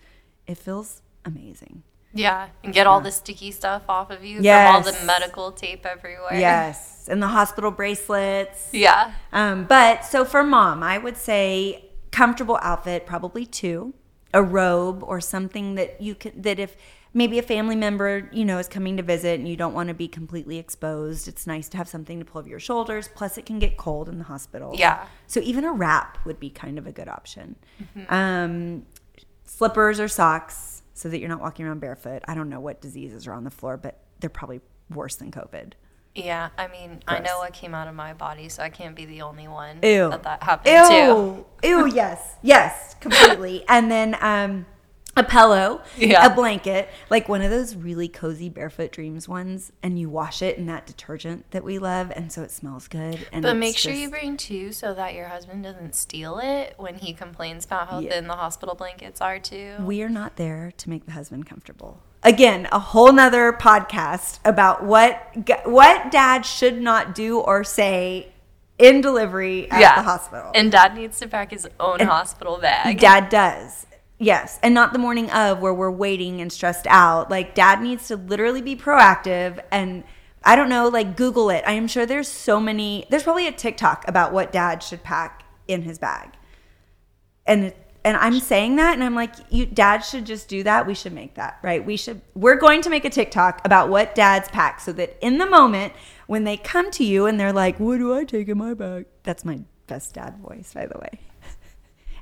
it 0.47 0.57
feels 0.59 1.03
amazing 1.25 1.83
Yeah. 2.15 2.49
And 2.65 2.73
get 2.73 2.87
all 2.87 3.01
the 3.01 3.11
sticky 3.13 3.51
stuff 3.51 3.83
off 3.89 4.11
of 4.11 4.25
you 4.25 4.37
from 4.39 4.47
all 4.47 4.81
Yes. 4.83 5.01
the 5.01 5.07
medical 5.07 5.53
tape 5.53 5.85
everywhere. 5.85 6.39
yes 6.39 7.09
and 7.11 7.23
the 7.23 7.29
hospital 7.29 7.71
bracelets 7.71 8.69
Yeah. 8.73 9.13
Um, 9.33 9.65
but 9.65 10.05
so 10.05 10.25
for 10.25 10.43
mom, 10.43 10.83
I 10.83 10.99
would 10.99 11.17
say 11.17 11.91
comfortable 12.11 12.59
outfit, 12.63 13.07
probably 13.07 13.45
two, 13.45 13.93
a 14.33 14.43
robe 14.43 15.03
or 15.03 15.21
something 15.21 15.75
that 15.75 16.01
you 16.01 16.15
could 16.15 16.43
that 16.43 16.59
if 16.59 16.77
maybe 17.17 17.39
a 17.39 17.43
family 17.43 17.75
member 17.75 18.29
you 18.31 18.45
know 18.45 18.59
is 18.59 18.69
coming 18.69 18.99
to 18.99 19.03
visit 19.03 19.41
and 19.41 19.49
you 19.49 19.57
don't 19.57 19.73
want 19.73 19.89
to 19.89 19.95
be 19.95 20.07
completely 20.07 20.59
exposed, 20.59 21.27
it's 21.27 21.47
nice 21.47 21.67
to 21.71 21.79
have 21.79 21.89
something 21.89 22.19
to 22.19 22.25
pull 22.27 22.41
over 22.41 22.49
your 22.49 22.61
shoulders. 22.61 23.09
Plus, 23.09 23.39
it 23.39 23.47
can 23.47 23.59
get 23.59 23.79
cold 23.79 24.11
in 24.11 24.19
the 24.19 24.25
hospital. 24.25 24.75
Yeah. 24.77 25.07
So 25.27 25.41
even 25.41 25.65
a 25.65 25.73
wrap 25.73 26.19
would 26.27 26.39
be 26.39 26.51
kind 26.51 26.79
of 26.79 26.87
a 26.87 26.93
good 26.93 27.09
option. 27.09 27.57
Um, 28.11 28.85
slippers 29.45 29.99
or 29.99 30.09
socks 30.09 30.83
so 30.93 31.09
that 31.09 31.19
you're 31.19 31.31
not 31.31 31.41
walking 31.41 31.65
around 31.65 31.81
barefoot. 31.81 32.23
I 32.29 32.35
don't 32.35 32.51
know 32.51 32.61
what 32.61 32.83
diseases 32.83 33.27
are 33.27 33.33
on 33.33 33.45
the 33.45 33.51
floor, 33.51 33.79
but 33.79 33.99
they're 34.21 34.29
probably 34.29 34.61
worse 34.91 35.17
than 35.17 35.31
COVID. 35.31 35.73
Yeah. 36.15 36.51
I 36.59 36.69
mean, 36.69 37.01
I 37.09 37.21
know 37.21 37.39
what 37.39 37.55
came 37.55 37.75
out 37.75 37.89
of 37.89 37.95
my 37.95 38.13
body, 38.13 38.51
so 38.51 38.63
I 38.63 38.69
can't 38.69 38.95
be 38.95 39.07
the 39.07 39.23
only 39.23 39.49
one 39.49 39.79
Ew. 39.83 40.11
that 40.11 40.23
that 40.25 40.43
happened 40.43 40.87
to. 40.87 41.47
Ew. 41.65 41.79
Ew, 41.79 41.87
yes. 41.95 42.37
Yes, 42.43 42.95
completely. 43.01 43.65
and 43.69 43.91
then 43.91 44.17
um 44.21 44.67
a 45.17 45.23
pillow, 45.25 45.81
Yeah. 45.97 46.27
a 46.27 46.35
blanket, 46.35 46.89
like 47.09 47.29
one 47.29 47.41
of 47.43 47.51
those 47.51 47.75
really 47.75 48.07
cozy 48.09 48.49
barefoot 48.49 48.93
dreams 48.93 49.29
ones, 49.29 49.73
and 49.83 49.99
you 49.99 50.09
wash 50.11 50.43
it 50.43 50.59
in 50.59 50.67
that 50.67 50.87
detergent 50.87 51.51
that 51.53 51.65
we 51.65 51.79
love, 51.79 52.13
and 52.15 52.31
so 52.31 52.43
it 52.43 52.51
smells 52.51 52.87
good. 52.89 53.27
And 53.33 53.43
But 53.43 53.57
make 53.57 53.79
sure 53.79 53.93
you 53.93 54.11
bring 54.11 54.37
two 54.37 54.73
so 54.73 54.93
that 54.95 55.15
your 55.15 55.29
husband 55.29 55.65
doesn't 55.65 55.95
steal 55.95 56.39
it 56.39 56.75
when 56.77 56.97
he 56.97 57.13
complains 57.15 57.65
about 57.65 57.89
how 57.89 57.99
Yeah. 58.01 58.11
thin 58.11 58.27
the 58.27 58.35
hospital 58.37 58.75
blankets 58.75 59.21
are 59.21 59.39
too. 59.39 59.75
we 59.81 60.03
are 60.03 60.09
not 60.11 60.37
there 60.37 60.73
to 60.77 60.91
make 60.91 61.07
the 61.07 61.13
husband 61.13 61.47
comfortable. 61.47 62.01
Again, 62.23 62.69
a 62.73 62.79
whole 62.79 63.13
nother 63.13 63.53
podcast 63.53 64.41
about 64.45 64.83
what 64.83 65.33
what 65.65 66.11
dad 66.11 66.43
should 66.45 66.81
not 66.81 67.15
do 67.15 67.39
or 67.39 67.63
say 67.63 68.33
in 68.79 69.01
delivery 69.01 69.71
at 69.71 69.97
the 69.97 70.03
hospital. 70.03 70.51
And 70.55 70.71
dad 70.73 70.95
needs 70.95 71.19
to 71.21 71.29
pack 71.29 71.53
his 71.53 71.69
own 71.81 72.01
hospital 72.01 72.59
bag. 72.59 72.99
Dad 72.99 73.29
does. 73.29 73.87
Yes. 74.19 74.59
And 74.63 74.75
not 74.75 74.93
the 74.93 74.99
morning 74.99 75.31
of 75.31 75.61
where 75.61 75.75
we're 75.75 75.91
waiting 75.91 76.41
and 76.41 76.51
stressed 76.51 76.87
out. 76.87 77.31
Like, 77.31 77.55
dad 77.55 77.83
needs 77.83 78.09
to 78.09 78.17
literally 78.17 78.63
be 78.63 78.77
proactive 78.77 79.63
and 79.71 80.05
I 80.43 80.55
don't 80.55 80.69
know, 80.69 80.89
like, 80.89 81.17
Google 81.17 81.51
it. 81.51 81.65
I 81.67 81.73
am 81.73 81.89
sure 81.89 82.07
there's 82.07 82.29
so 82.29 82.61
many, 82.61 83.05
there's 83.11 83.25
probably 83.25 83.49
a 83.49 83.53
TikTok 83.53 84.07
about 84.07 84.33
what 84.33 84.53
dad 84.53 84.81
should 84.83 85.03
pack 85.03 85.43
in 85.67 85.83
his 85.83 85.99
bag. 85.99 86.31
And 87.47 87.75
and 88.07 88.17
I'm 88.19 88.39
saying 88.39 88.77
that, 88.77 88.95
and 88.95 89.03
I'm 89.03 89.17
like, 89.17 89.35
you, 89.51 89.67
dad 89.67 89.99
should 89.99 90.27
just 90.27 90.49
do 90.49 90.63
that. 90.63 90.87
We 90.87 90.95
should 90.95 91.13
make 91.13 91.35
that, 91.35 91.59
right? 91.61 91.85
We 91.85 91.97
should, 91.97 92.21
we're 92.37 92.55
going 92.55 92.81
to 92.83 92.89
make 92.89 93.05
a 93.05 93.11
TikTok 93.11 93.63
about 93.65 93.89
what 93.89 94.15
dads 94.15 94.49
pack 94.49 94.79
so 94.79 94.93
that 94.93 95.17
in 95.21 95.39
the 95.39 95.47
moment 95.47 95.93
when 96.29 96.45
they 96.45 96.57
come 96.57 96.93
to 96.93 97.05
you 97.05 97.27
and 97.27 97.39
they're 97.41 97.53
like, 97.53 97.81
what 97.81 97.99
do 97.99 98.15
I 98.15 98.23
take 98.23 98.47
in 98.47 98.59
my 98.59 98.75
bag? 98.75 99.07
That's 99.25 99.45
my 99.45 99.59
best 99.89 100.15
dad 100.15 100.39
voice, 100.39 100.73
by 100.73 100.87
the 100.87 100.97
way. 101.01 101.19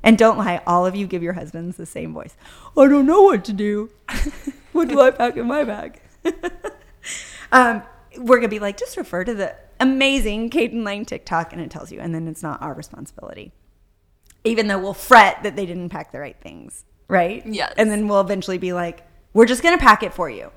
And 0.05 0.19
don't 0.19 0.37
lie, 0.37 0.61
all 0.67 0.85
of 0.85 0.95
you 0.95 1.07
give 1.07 1.23
your 1.23 1.33
husbands 1.33 1.79
the 1.79 1.87
same 1.87 2.13
voice. 2.13 2.37
I 2.77 2.87
don't 2.87 3.07
know 3.07 3.23
what 3.23 3.45
to 3.47 3.55
do. 3.55 3.91
what 4.73 4.87
do 4.89 5.01
I 5.01 5.11
pack 5.11 5.39
in 5.39 5.47
my 5.47 5.65
bag? 5.65 6.01
um, 7.53 7.83
we're 8.19 8.37
gonna 8.37 8.49
be 8.49 8.59
like, 8.59 8.77
just 8.77 8.99
refer 8.99 9.25
to 9.25 9.33
the 9.35 9.57
amazing 9.81 10.51
Caden 10.51 10.85
Lane 10.85 11.07
TikTok, 11.07 11.55
and 11.55 11.63
it 11.63 11.71
tells 11.71 11.91
you, 11.91 12.01
and 12.01 12.15
then 12.15 12.29
it's 12.29 12.43
not 12.43 12.61
our 12.63 12.75
responsibility. 12.75 13.53
Even 14.45 14.69
though 14.69 14.79
we'll 14.79 14.93
fret 14.93 15.43
that 15.43 15.57
they 15.57 15.65
didn't 15.65 15.89
pack 15.89 16.13
the 16.13 16.21
right 16.21 16.37
things, 16.39 16.85
right? 17.09 17.43
Yes. 17.47 17.73
And 17.79 17.91
then 17.91 18.07
we'll 18.07 18.21
eventually 18.21 18.59
be 18.59 18.75
like, 18.75 19.07
we're 19.33 19.47
just 19.47 19.63
gonna 19.63 19.79
pack 19.79 20.03
it 20.03 20.13
for 20.13 20.29
you. 20.29 20.53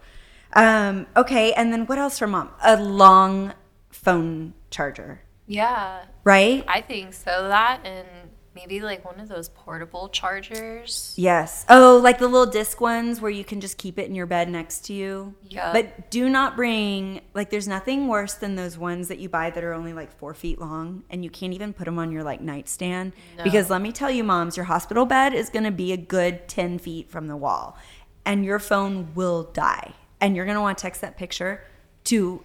Um, 0.53 1.07
okay, 1.15 1.53
and 1.53 1.71
then 1.71 1.85
what 1.85 1.97
else 1.97 2.19
for 2.19 2.27
mom? 2.27 2.49
A 2.63 2.75
long 2.81 3.53
phone 3.91 4.53
charger, 4.71 5.21
Yeah, 5.45 6.03
right? 6.25 6.65
I 6.67 6.81
think 6.81 7.13
so. 7.13 7.47
That 7.47 7.79
and 7.85 8.07
maybe 8.57 8.81
like 8.81 9.05
one 9.05 9.19
of 9.19 9.29
those 9.29 9.49
portable 9.49 10.09
chargers. 10.09 11.13
Yes. 11.15 11.63
Oh, 11.69 11.99
like 12.03 12.17
the 12.17 12.27
little 12.27 12.51
disc 12.51 12.81
ones 12.81 13.21
where 13.21 13.29
you 13.29 13.43
can 13.43 13.61
just 13.61 13.77
keep 13.77 13.99
it 13.99 14.09
in 14.09 14.15
your 14.15 14.25
bed 14.25 14.49
next 14.49 14.85
to 14.85 14.93
you. 14.93 15.35
Yeah. 15.47 15.71
But 15.71 16.09
do 16.09 16.27
not 16.27 16.55
bring, 16.55 17.21
like, 17.35 17.51
there's 17.51 17.67
nothing 17.67 18.07
worse 18.07 18.33
than 18.33 18.55
those 18.55 18.75
ones 18.75 19.09
that 19.09 19.19
you 19.19 19.29
buy 19.29 19.51
that 19.51 19.63
are 19.63 19.73
only 19.73 19.93
like 19.93 20.11
four 20.17 20.33
feet 20.33 20.59
long 20.59 21.03
and 21.11 21.23
you 21.23 21.29
can't 21.29 21.53
even 21.53 21.71
put 21.71 21.85
them 21.85 21.99
on 21.99 22.11
your 22.11 22.23
like 22.23 22.41
nightstand. 22.41 23.13
No. 23.37 23.43
Because 23.43 23.69
let 23.69 23.81
me 23.81 23.91
tell 23.91 24.09
you, 24.09 24.23
moms, 24.23 24.57
your 24.57 24.65
hospital 24.65 25.05
bed 25.05 25.33
is 25.35 25.49
going 25.49 25.65
to 25.65 25.71
be 25.71 25.93
a 25.93 25.97
good 25.97 26.47
10 26.47 26.79
feet 26.79 27.11
from 27.11 27.27
the 27.27 27.37
wall 27.37 27.77
and 28.25 28.43
your 28.43 28.57
phone 28.57 29.13
will 29.13 29.43
die. 29.43 29.93
And 30.19 30.35
you're 30.35 30.45
going 30.45 30.55
to 30.55 30.61
want 30.61 30.79
to 30.79 30.81
text 30.81 31.01
that 31.01 31.15
picture 31.15 31.63
to 32.05 32.43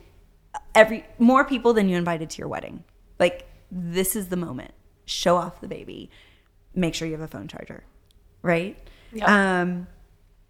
every, 0.75 1.07
more 1.19 1.47
people 1.47 1.73
than 1.73 1.89
you 1.89 1.97
invited 1.97 2.29
to 2.31 2.39
your 2.39 2.49
wedding. 2.49 2.85
Like, 3.19 3.49
this 3.71 4.15
is 4.15 4.29
the 4.29 4.37
moment. 4.37 4.73
Show 5.05 5.37
off 5.37 5.61
the 5.61 5.69
baby. 5.69 6.11
Make 6.75 6.95
sure 6.95 7.07
you 7.07 7.15
have 7.15 7.21
a 7.21 7.29
phone 7.29 7.49
charger 7.49 7.85
right? 8.43 8.77
Yep. 9.13 9.29
Um, 9.29 9.87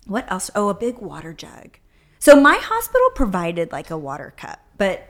what 0.06 0.30
else? 0.30 0.50
Oh, 0.54 0.68
a 0.68 0.74
big 0.74 0.98
water 0.98 1.32
jug. 1.32 1.78
So 2.18 2.40
my 2.40 2.56
hospital 2.56 3.10
provided 3.14 3.72
like 3.72 3.90
a 3.90 3.98
water 3.98 4.32
cup, 4.36 4.60
but 4.78 5.08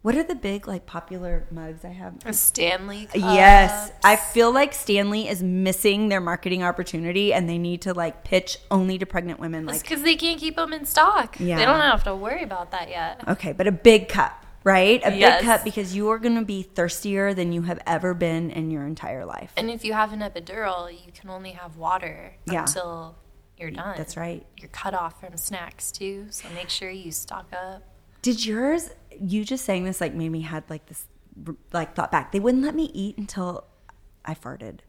what 0.00 0.16
are 0.16 0.22
the 0.22 0.34
big 0.34 0.66
like 0.66 0.86
popular 0.86 1.46
mugs 1.50 1.84
I 1.84 1.90
have? 1.90 2.14
A 2.24 2.32
Stanley. 2.32 3.06
Cup. 3.06 3.16
Yes, 3.16 3.92
I 4.02 4.16
feel 4.16 4.52
like 4.52 4.72
Stanley 4.72 5.28
is 5.28 5.42
missing 5.42 6.08
their 6.08 6.20
marketing 6.20 6.62
opportunity, 6.62 7.32
and 7.32 7.48
they 7.48 7.58
need 7.58 7.82
to 7.82 7.94
like 7.94 8.24
pitch 8.24 8.58
only 8.70 8.98
to 8.98 9.06
pregnant 9.06 9.40
women. 9.40 9.66
Like, 9.66 9.82
because 9.82 10.02
they 10.02 10.16
can't 10.16 10.40
keep 10.40 10.56
them 10.56 10.72
in 10.72 10.86
stock. 10.86 11.38
Yeah. 11.38 11.56
They 11.56 11.64
don't 11.64 11.80
have 11.80 12.04
to 12.04 12.16
worry 12.16 12.42
about 12.42 12.70
that 12.72 12.88
yet. 12.88 13.22
okay, 13.28 13.52
but 13.52 13.66
a 13.66 13.72
big 13.72 14.08
cup, 14.08 14.41
right? 14.64 15.00
A 15.04 15.14
Yes. 15.14 15.40
big 15.40 15.46
cup 15.46 15.64
because 15.64 15.94
you 15.94 16.08
are 16.10 16.18
going 16.18 16.36
to 16.36 16.44
be 16.44 16.62
thirstier 16.62 17.34
than 17.34 17.52
you 17.52 17.62
have 17.62 17.80
ever 17.86 18.14
been 18.14 18.50
in 18.50 18.70
your 18.70 18.86
entire 18.86 19.24
life. 19.24 19.52
And 19.56 19.70
if 19.70 19.84
you 19.84 19.92
have 19.92 20.12
an 20.12 20.20
epidural, 20.20 20.90
you 20.92 21.12
can 21.12 21.30
only 21.30 21.52
have 21.52 21.76
water 21.76 22.34
Yeah. 22.46 22.62
until 22.62 23.16
you're 23.56 23.70
done. 23.70 23.94
That's 23.96 24.16
right. 24.16 24.46
You're 24.56 24.68
cut 24.70 24.94
off 24.94 25.20
from 25.20 25.36
snacks 25.36 25.90
too, 25.92 26.26
so 26.30 26.48
make 26.54 26.68
sure 26.68 26.90
you 26.90 27.10
stock 27.12 27.46
up. 27.52 27.82
Did 28.22 28.44
yours? 28.44 28.90
You 29.20 29.44
just 29.44 29.64
saying 29.64 29.84
this 29.84 30.00
like 30.00 30.14
made 30.14 30.30
me 30.30 30.42
had 30.42 30.64
like 30.70 30.86
this 30.86 31.06
like 31.72 31.94
thought 31.94 32.10
back. 32.12 32.32
They 32.32 32.40
wouldn't 32.40 32.62
let 32.62 32.74
me 32.74 32.90
eat 32.94 33.18
until 33.18 33.64
I 34.24 34.34
farted. 34.34 34.80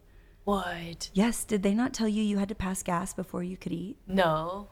What? 0.43 1.09
Yes, 1.13 1.45
did 1.45 1.63
they 1.63 1.73
not 1.73 1.93
tell 1.93 2.07
you 2.07 2.21
you 2.21 2.37
had 2.37 2.49
to 2.49 2.55
pass 2.55 2.83
gas 2.83 3.13
before 3.13 3.43
you 3.43 3.55
could 3.57 3.71
eat? 3.71 3.97
No. 4.07 4.67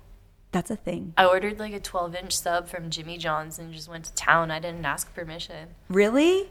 That's 0.52 0.70
a 0.70 0.76
thing. 0.76 1.14
I 1.18 1.26
ordered 1.26 1.60
like 1.60 1.74
a 1.74 1.80
12 1.80 2.16
inch 2.16 2.36
sub 2.36 2.68
from 2.68 2.90
Jimmy 2.90 3.18
John's 3.18 3.58
and 3.58 3.74
just 3.74 3.88
went 3.90 4.06
to 4.06 4.14
town. 4.14 4.52
I 4.52 4.60
didn't 4.60 4.84
ask 4.86 5.14
permission. 5.16 5.70
Really? 5.90 6.50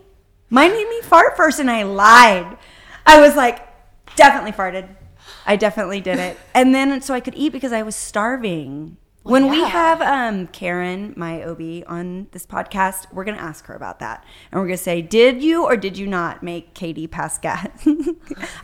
Mine 0.48 0.72
made 0.72 0.88
me 0.88 1.00
fart 1.02 1.36
first 1.36 1.60
and 1.60 1.70
I 1.70 1.82
lied. 1.82 2.56
I 3.06 3.20
was 3.20 3.36
like, 3.36 3.66
definitely 4.16 4.52
farted. 4.52 4.88
I 5.46 5.56
definitely 5.56 6.00
did 6.00 6.18
it. 6.18 6.36
And 6.54 6.74
then 6.74 7.00
so 7.02 7.14
I 7.14 7.20
could 7.20 7.34
eat 7.36 7.52
because 7.52 7.72
I 7.72 7.82
was 7.82 7.94
starving. 7.94 8.96
when 9.22 9.48
we 9.50 9.60
have 9.62 10.00
um, 10.00 10.46
Karen, 10.48 11.12
my 11.16 11.44
OB, 11.44 11.84
on 11.86 12.26
this 12.32 12.46
podcast, 12.46 13.12
we're 13.12 13.24
going 13.24 13.36
to 13.36 13.42
ask 13.42 13.66
her 13.66 13.74
about 13.74 13.98
that. 14.00 14.24
And 14.50 14.60
we're 14.60 14.66
going 14.66 14.78
to 14.78 14.82
say, 14.82 15.02
did 15.02 15.42
you 15.42 15.64
or 15.64 15.76
did 15.76 15.98
you 15.98 16.06
not 16.06 16.42
make 16.42 16.72
Katy 16.74 17.06
pass 17.06 17.38
gas? 17.46 17.68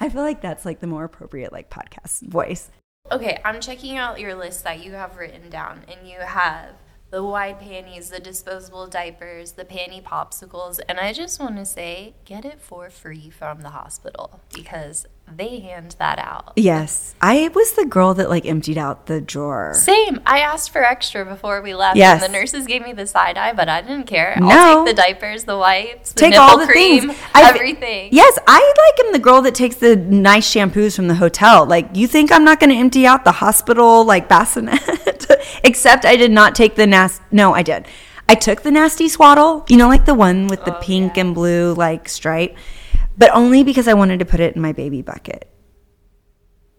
I 0.00 0.09
feel 0.09 0.23
like 0.23 0.40
that's 0.40 0.64
like 0.64 0.81
the 0.81 0.87
more 0.87 1.05
appropriate 1.05 1.52
like 1.52 1.69
podcast 1.71 2.23
voice. 2.23 2.71
Okay, 3.10 3.40
I'm 3.44 3.60
checking 3.60 3.96
out 3.96 4.18
your 4.18 4.34
list 4.34 4.64
that 4.64 4.84
you 4.84 4.92
have 4.92 5.16
written 5.16 5.48
down, 5.48 5.82
and 5.86 6.08
you 6.08 6.18
have 6.18 6.75
the 7.10 7.22
wide 7.22 7.60
panties, 7.60 8.10
the 8.10 8.18
disposable 8.18 8.88
diapers, 8.88 9.52
the 9.52 9.64
panty 9.64 10.02
popsicles, 10.02 10.80
and 10.88 10.98
I 10.98 11.12
just 11.12 11.38
want 11.38 11.56
to 11.56 11.64
say, 11.64 12.14
get 12.25 12.44
it 12.44 12.60
for 12.60 12.90
free 12.90 13.30
from 13.30 13.60
the 13.60 13.70
hospital 13.70 14.40
because 14.52 15.06
they 15.35 15.59
hand 15.61 15.97
that 15.99 16.18
out. 16.18 16.52
Yes. 16.56 17.14
I 17.21 17.50
was 17.54 17.73
the 17.73 17.85
girl 17.85 18.14
that 18.14 18.30
like 18.30 18.47
emptied 18.47 18.78
out 18.78 19.06
the 19.06 19.21
drawer. 19.21 19.75
Same. 19.75 20.21
I 20.25 20.38
asked 20.40 20.71
for 20.71 20.83
extra 20.83 21.25
before 21.26 21.61
we 21.61 21.75
left, 21.75 21.97
Yes. 21.97 22.23
and 22.23 22.33
the 22.33 22.38
nurses 22.38 22.66
gave 22.66 22.83
me 22.83 22.92
the 22.92 23.06
side 23.06 23.37
eye, 23.37 23.52
but 23.52 23.68
I 23.68 23.83
didn't 23.83 24.06
care. 24.06 24.37
No. 24.40 24.49
I'll 24.49 24.85
take 24.87 24.97
the 24.97 25.02
diapers, 25.02 25.45
the 25.45 25.59
wipes, 25.59 26.12
the 26.12 26.21
take 26.21 26.30
nipple 26.30 26.45
all 26.47 26.59
the 26.59 26.66
cream, 26.66 27.09
things. 27.09 27.18
I- 27.35 27.50
everything. 27.50 28.09
Yes, 28.12 28.38
I 28.47 28.59
like 28.59 29.06
am 29.06 29.12
the 29.12 29.18
girl 29.18 29.42
that 29.42 29.54
takes 29.54 29.76
the 29.76 29.97
nice 29.97 30.50
shampoos 30.54 30.97
from 30.97 31.09
the 31.09 31.14
hotel. 31.16 31.66
Like, 31.66 31.88
you 31.95 32.06
think 32.06 32.33
I'm 32.33 32.45
not 32.45 32.61
going 32.61 32.71
to 32.71 32.76
empty 32.76 33.06
out 33.06 33.25
the 33.25 33.33
hospital 33.33 34.04
like 34.04 34.28
bassinet? 34.28 34.80
Except 35.64 36.04
I 36.04 36.16
did 36.16 36.30
not 36.30 36.54
take 36.54 36.76
the 36.76 36.87
nasty. 36.87 37.23
No, 37.30 37.52
I 37.54 37.62
did. 37.62 37.87
I 38.28 38.35
took 38.35 38.62
the 38.62 38.71
nasty 38.71 39.09
swaddle. 39.09 39.64
You 39.68 39.76
know, 39.76 39.88
like 39.88 40.04
the 40.06 40.14
one 40.14 40.47
with 40.49 40.64
the 40.64 40.76
Oh, 40.76 40.80
pink 40.80 41.16
yeah. 41.16 41.23
and 41.25 41.35
blue 41.35 41.75
like 41.75 42.09
stripe, 42.09 42.56
but 43.16 43.30
only 43.32 43.62
because 43.62 43.88
I 43.88 43.94
wanted 43.94 44.18
to 44.18 44.25
put 44.25 44.40
it 44.40 44.56
in 44.56 44.62
my 44.62 44.73
baby 44.73 45.02
bucket. 45.02 45.50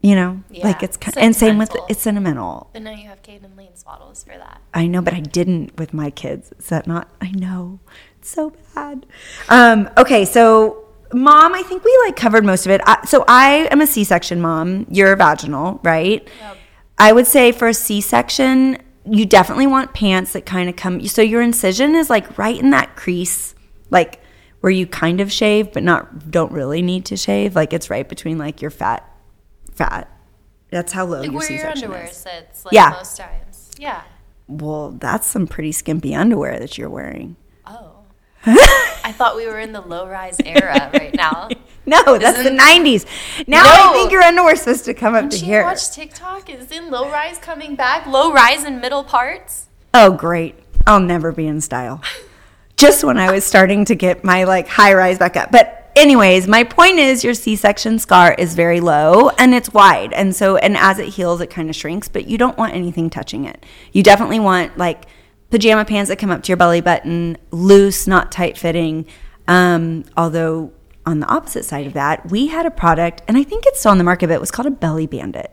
You 0.02 0.16
know, 0.16 0.44
Yeah, 0.50 0.68
like 0.68 0.84
it's 0.84 0.96
kind 0.96 1.18
and 1.18 1.36
same 1.36 1.58
with 1.58 1.76
it's 1.90 2.02
sentimental. 2.02 2.70
But 2.72 2.84
now 2.84 2.92
you 2.92 3.08
have 3.08 3.24
Caden 3.24 3.58
Lane 3.58 3.74
swaddles 3.74 4.24
for 4.24 4.38
that. 4.38 4.62
I 4.74 4.86
know, 4.88 5.02
but 5.02 5.14
I 5.14 5.20
didn't 5.20 5.78
with 5.78 5.94
my 5.94 6.12
kids. 6.12 6.54
Is 6.60 6.70
that 6.70 6.86
not? 6.86 7.10
I 7.20 7.32
know. 7.32 7.80
It's 8.20 8.30
so 8.30 8.54
bad. 8.76 9.06
Um, 9.50 9.90
okay, 9.98 10.24
so 10.24 10.86
mom, 11.14 11.56
I 11.56 11.64
think 11.64 11.84
we 11.84 11.98
like 12.06 12.16
covered 12.16 12.46
most 12.46 12.66
of 12.66 12.72
it. 12.72 12.82
I, 12.86 13.04
so 13.06 13.26
I 13.28 13.68
am 13.72 13.82
a 13.82 13.88
C-section 13.88 14.40
mom. 14.40 14.86
You're 14.90 15.16
vaginal, 15.16 15.80
right? 15.84 16.28
Yep. 16.42 16.58
I 17.00 17.12
would 17.12 17.28
say 17.28 17.52
for 17.52 17.68
a 17.68 17.74
C-section, 17.74 18.78
you 19.06 19.26
definitely 19.26 19.68
want 19.68 19.94
pants 19.94 20.34
that 20.34 20.46
kind 20.46 20.70
of 20.70 20.76
come. 20.76 21.06
So 21.08 21.22
your 21.22 21.42
incision 21.42 21.96
is 21.96 22.10
like 22.10 22.38
right 22.38 22.60
in 22.60 22.70
that 22.72 22.96
crease, 22.96 23.56
like 23.90 24.22
where 24.62 24.72
you 24.72 24.88
kind 24.88 25.22
of 25.22 25.32
shave, 25.32 25.72
but 25.74 25.84
not 25.84 26.32
don't 26.32 26.52
really 26.52 26.82
need 26.82 27.06
to 27.06 27.18
shave. 27.18 27.56
Like 27.56 27.74
it's 27.74 27.90
right 27.90 28.08
between 28.08 28.38
like 28.38 28.62
your 28.62 28.72
fat, 28.72 29.08
fat. 29.74 30.10
That's 30.70 30.92
how 30.92 31.06
low 31.06 31.20
Like 31.22 31.26
your 31.26 31.34
your 31.34 31.42
C-section 31.42 31.84
underwear 31.86 32.06
is. 32.06 32.18
sits, 32.18 32.66
like 32.66 32.74
Yeah. 32.74 32.90
most 32.98 33.18
times. 33.18 33.72
Yeah. 33.78 34.02
Well, 34.48 34.92
that's 34.92 35.28
some 35.28 35.48
pretty 35.48 35.72
skimpy 35.72 36.14
underwear 36.16 36.60
that 36.60 36.78
you're 36.78 36.90
wearing. 36.90 37.36
Oh. 37.66 37.92
I 38.46 39.14
thought 39.14 39.36
we 39.36 39.46
were 39.48 39.60
in 39.60 39.72
the 39.74 39.82
low 39.82 40.08
rise 40.08 40.38
era 40.46 40.90
right 40.94 41.14
now. 41.16 41.50
No, 41.90 42.18
that's 42.18 42.38
Isn't- 42.40 42.58
the 42.58 42.62
'90s. 42.62 43.06
Now 43.48 43.62
I 43.64 43.86
No. 43.86 43.94
think 43.94 44.12
your 44.12 44.22
underwear's 44.22 44.60
supposed 44.60 44.84
to 44.86 44.94
come 44.94 45.16
up 45.16 45.30
Did 45.30 45.32
to 45.32 45.38
you 45.38 45.46
here. 45.46 45.64
watch 45.64 45.90
TikTok? 45.92 46.50
Is 46.50 46.70
in 46.70 46.92
low 46.92 47.10
rise 47.10 47.38
coming 47.38 47.76
back? 47.78 48.06
Low 48.06 48.34
rise 48.34 48.66
in 48.66 48.82
middle 48.82 49.06
parts? 49.06 49.68
oh, 49.94 50.12
great! 50.12 50.56
I'll 50.86 51.00
never 51.00 51.32
be 51.32 51.48
in 51.48 51.62
style. 51.62 52.02
Just 52.78 53.04
when 53.04 53.18
I 53.18 53.32
was 53.32 53.44
starting 53.44 53.86
to 53.86 53.96
get 53.96 54.24
my 54.24 54.44
like 54.44 54.68
high 54.68 54.94
rise 54.94 55.18
back 55.18 55.36
up. 55.36 55.52
But 55.52 55.92
anyways, 55.96 56.48
my 56.48 56.64
point 56.64 57.00
is 57.00 57.24
your 57.24 57.34
C-section 57.34 57.98
scar 58.00 58.36
is 58.38 58.54
very 58.54 58.80
low 58.80 59.30
and 59.30 59.54
it's 59.54 59.74
wide, 59.74 60.14
and 60.14 60.36
so 60.36 60.58
and 60.58 60.78
as 60.78 61.00
it 61.00 61.10
heals, 61.10 61.42
it 61.42 61.50
kind 61.50 61.70
of 61.70 61.76
shrinks. 61.76 62.08
But 62.08 62.28
you 62.28 62.38
don't 62.38 62.58
want 62.58 62.74
anything 62.74 63.10
touching 63.10 63.46
it. 63.46 63.66
You 63.92 64.04
definitely 64.04 64.40
want 64.40 64.78
like 64.78 65.06
pajama 65.50 65.86
pants 65.86 66.10
that 66.10 66.20
come 66.20 66.30
up 66.30 66.44
to 66.44 66.50
your 66.50 66.58
belly 66.58 66.82
button, 66.82 67.38
loose, 67.52 68.08
not 68.08 68.32
tight 68.32 68.58
fitting. 68.58 69.06
Um, 69.48 70.04
although 70.16 70.72
on 71.06 71.22
the 71.22 71.28
opposite 71.28 71.64
side 71.64 71.88
of 71.88 71.94
that, 71.94 72.30
we 72.30 72.48
had 72.48 72.66
a 72.66 72.72
product, 72.72 73.22
and 73.28 73.38
I 73.38 73.44
think 73.44 73.64
it's 73.66 73.80
still 73.80 73.92
on 73.92 73.98
the 73.98 74.04
market, 74.04 74.28
but 74.28 74.34
it 74.34 74.42
was 74.42 74.52
called 74.52 74.68
a 74.68 74.72
Belly 74.72 75.08
Bandit. 75.08 75.50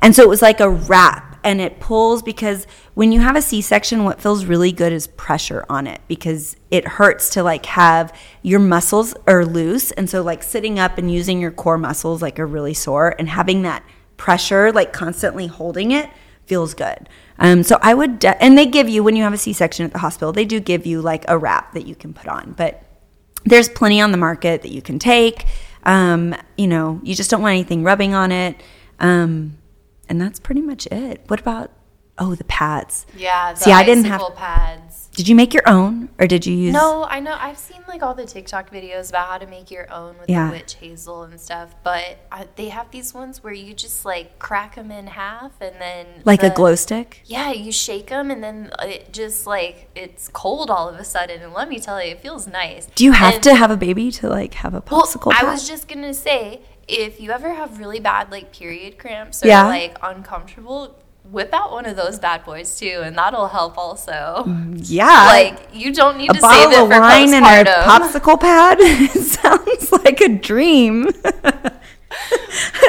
And 0.00 0.16
so 0.16 0.22
it 0.22 0.28
was 0.28 0.40
like 0.40 0.60
a 0.60 0.70
wrap, 0.70 1.33
and 1.44 1.60
it 1.60 1.78
pulls 1.78 2.22
because 2.22 2.66
when 2.94 3.12
you 3.12 3.20
have 3.20 3.36
a 3.36 3.42
C 3.42 3.60
section, 3.60 4.04
what 4.04 4.20
feels 4.20 4.46
really 4.46 4.72
good 4.72 4.92
is 4.92 5.06
pressure 5.06 5.64
on 5.68 5.86
it 5.86 6.00
because 6.08 6.56
it 6.70 6.86
hurts 6.86 7.30
to 7.30 7.42
like 7.42 7.66
have 7.66 8.12
your 8.42 8.60
muscles 8.60 9.14
are 9.26 9.44
loose. 9.44 9.90
And 9.92 10.08
so, 10.08 10.22
like 10.22 10.42
sitting 10.42 10.78
up 10.78 10.98
and 10.98 11.12
using 11.12 11.40
your 11.40 11.50
core 11.50 11.78
muscles 11.78 12.22
like 12.22 12.40
are 12.40 12.46
really 12.46 12.74
sore, 12.74 13.14
and 13.18 13.28
having 13.28 13.62
that 13.62 13.84
pressure, 14.16 14.72
like 14.72 14.92
constantly 14.92 15.46
holding 15.46 15.90
it, 15.90 16.10
feels 16.46 16.74
good. 16.74 17.08
Um, 17.38 17.62
so 17.62 17.78
I 17.82 17.94
would, 17.94 18.20
de- 18.20 18.42
and 18.42 18.56
they 18.56 18.66
give 18.66 18.88
you 18.88 19.02
when 19.02 19.16
you 19.16 19.22
have 19.24 19.32
a 19.32 19.38
C 19.38 19.52
section 19.52 19.84
at 19.84 19.92
the 19.92 19.98
hospital, 19.98 20.32
they 20.32 20.44
do 20.44 20.60
give 20.60 20.86
you 20.86 21.00
like 21.02 21.24
a 21.28 21.36
wrap 21.36 21.74
that 21.74 21.86
you 21.86 21.94
can 21.94 22.12
put 22.12 22.28
on, 22.28 22.54
but 22.56 22.82
there's 23.44 23.68
plenty 23.68 24.00
on 24.00 24.12
the 24.12 24.18
market 24.18 24.62
that 24.62 24.70
you 24.70 24.80
can 24.80 24.98
take. 24.98 25.46
Um, 25.82 26.34
you 26.56 26.66
know, 26.66 27.00
you 27.02 27.14
just 27.14 27.30
don't 27.30 27.42
want 27.42 27.52
anything 27.52 27.82
rubbing 27.82 28.14
on 28.14 28.32
it. 28.32 28.60
Um, 29.00 29.58
and 30.08 30.20
that's 30.20 30.40
pretty 30.40 30.60
much 30.60 30.86
it. 30.88 31.22
What 31.28 31.40
about 31.40 31.70
oh 32.18 32.34
the 32.34 32.44
pads? 32.44 33.06
Yeah. 33.16 33.52
The 33.54 33.60
See, 33.60 33.72
I 33.72 33.84
didn't 33.84 34.04
have- 34.04 34.22
pads. 34.36 35.08
Did 35.14 35.28
you 35.28 35.36
make 35.36 35.54
your 35.54 35.62
own 35.68 36.08
or 36.18 36.26
did 36.26 36.44
you 36.44 36.52
use 36.56 36.72
No, 36.72 37.04
I 37.08 37.20
know. 37.20 37.36
I've 37.38 37.56
seen 37.58 37.82
like 37.86 38.02
all 38.02 38.14
the 38.14 38.24
TikTok 38.26 38.70
videos 38.72 39.10
about 39.10 39.28
how 39.28 39.38
to 39.38 39.46
make 39.46 39.70
your 39.70 39.88
own 39.92 40.18
with 40.18 40.28
Yeah. 40.28 40.46
the 40.48 40.54
witch 40.54 40.74
hazel 40.74 41.22
and 41.22 41.40
stuff, 41.40 41.72
but 41.84 42.18
I, 42.32 42.48
they 42.56 42.68
have 42.70 42.90
these 42.90 43.14
ones 43.14 43.40
where 43.44 43.52
you 43.52 43.74
just 43.74 44.04
like 44.04 44.40
crack 44.40 44.74
them 44.74 44.90
in 44.90 45.06
half 45.06 45.52
and 45.60 45.76
then 45.80 46.06
like 46.24 46.42
a 46.42 46.50
glow 46.50 46.74
stick? 46.74 47.22
Yeah, 47.26 47.52
you 47.52 47.70
shake 47.70 48.08
them 48.08 48.28
and 48.32 48.42
then 48.42 48.72
it 48.82 49.12
just 49.12 49.46
like 49.46 49.88
it's 49.94 50.26
cold 50.32 50.68
all 50.68 50.88
of 50.88 50.96
a 50.96 51.04
sudden. 51.04 51.42
And 51.42 51.52
let 51.52 51.68
me 51.68 51.78
tell 51.78 52.02
you, 52.02 52.10
it 52.10 52.20
feels 52.20 52.48
nice. 52.48 52.86
Do 52.96 53.04
you 53.04 53.12
have 53.12 53.34
And- 53.34 53.42
to 53.44 53.54
have 53.54 53.70
a 53.70 53.76
baby 53.76 54.10
to 54.12 54.28
like 54.28 54.54
have 54.54 54.74
a 54.74 54.82
popsicle? 54.82 55.26
Well? 55.26 55.38
I 55.40 55.44
was 55.52 55.68
just 55.68 55.86
gonna 55.86 56.12
say, 56.14 56.62
if 56.88 57.20
you 57.20 57.30
ever 57.30 57.54
have 57.54 57.78
really 57.78 58.00
bad 58.00 58.30
like 58.30 58.52
period 58.52 58.98
cramps 58.98 59.42
or 59.44 59.48
Yeah. 59.48 59.66
like 59.66 59.96
uncomfortable, 60.02 60.96
whip 61.30 61.52
out 61.54 61.72
one 61.72 61.86
of 61.86 61.96
those 61.96 62.18
bad 62.18 62.44
boys 62.44 62.78
too, 62.78 63.00
and 63.04 63.16
that'll 63.16 63.48
help 63.48 63.78
also. 63.78 64.44
Mm, 64.46 64.80
yeah. 64.84 65.26
Like 65.26 65.68
you 65.72 65.92
don't 65.92 66.18
need 66.18 66.30
a 66.30 66.34
to 66.34 66.40
bottle 66.40 66.70
save 66.70 66.78
it 66.78 66.82
of 66.82 66.88
for 66.90 67.00
wine 67.00 67.32
and 67.34 67.68
a 67.68 67.72
popsicle 67.84 68.40
pad. 68.40 68.78
it 68.80 69.10
sounds 69.22 69.92
like 69.92 70.20
a 70.20 70.28
dream. 70.28 71.04